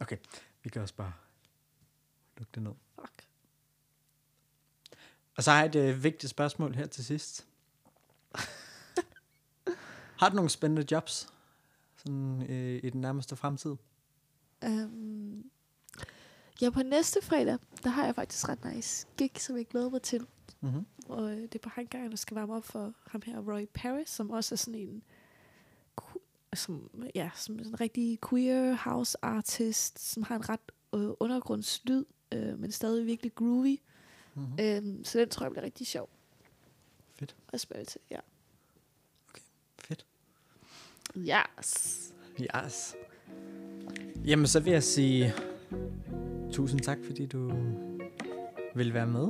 [0.00, 0.16] Okay,
[0.62, 1.12] vi kan også bare
[2.36, 2.72] lukke det ned.
[3.00, 3.28] Fuck.
[5.36, 7.46] Og så har jeg et øh, vigtigt spørgsmål her til sidst.
[10.20, 11.28] har du nogle spændende jobs
[11.96, 13.76] sådan, øh, i den nærmeste fremtid?
[14.66, 15.50] Um,
[16.60, 20.02] ja, på næste fredag, der har jeg faktisk ret nice gig, som jeg glæder mig
[20.02, 20.26] til.
[20.60, 20.86] Mm-hmm.
[21.08, 24.08] Og øh, det er på Hangar, der skal varme op for ham her, Roy Paris,
[24.08, 25.02] som også er sådan en,
[26.56, 32.58] som, ja, som en rigtig queer house artist, som har en ret øh, undergrundslyd, øh,
[32.58, 33.78] men stadig virkelig groovy.
[34.34, 34.58] Mm-hmm.
[34.60, 36.08] Øhm, så den tror jeg bliver rigtig sjov.
[37.18, 37.36] Fedt.
[37.52, 38.18] at spille til, ja.
[39.78, 40.06] Fedt.
[41.16, 42.12] Yes.
[42.40, 42.94] Yes.
[44.24, 45.34] Jamen, så vil jeg sige
[46.52, 47.52] tusind tak, fordi du
[48.74, 49.28] vil være med.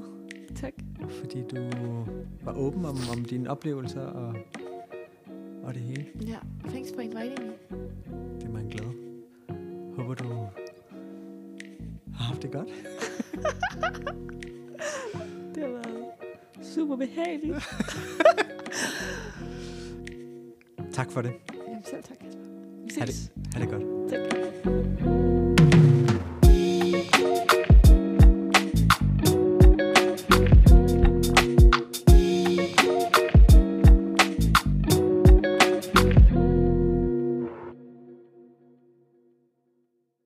[0.56, 0.72] Tak.
[1.08, 1.70] Fordi du
[2.42, 4.36] var åben om, om dine oplevelser og,
[5.66, 6.06] og det hele.
[6.26, 6.36] Ja,
[6.68, 7.52] thanks for inviting me.
[8.38, 8.92] Det er mig en glæde.
[9.96, 10.24] Håber, du
[12.14, 12.68] har haft det godt.
[15.54, 16.04] Det har været
[16.62, 17.54] super behageligt.
[20.92, 21.32] Tak for det.
[21.68, 22.42] Jamen selv tak, Kasper.
[22.84, 23.32] Vi Ha' det, ses.
[23.54, 24.10] ha' det godt.
[24.10, 24.95] Tak.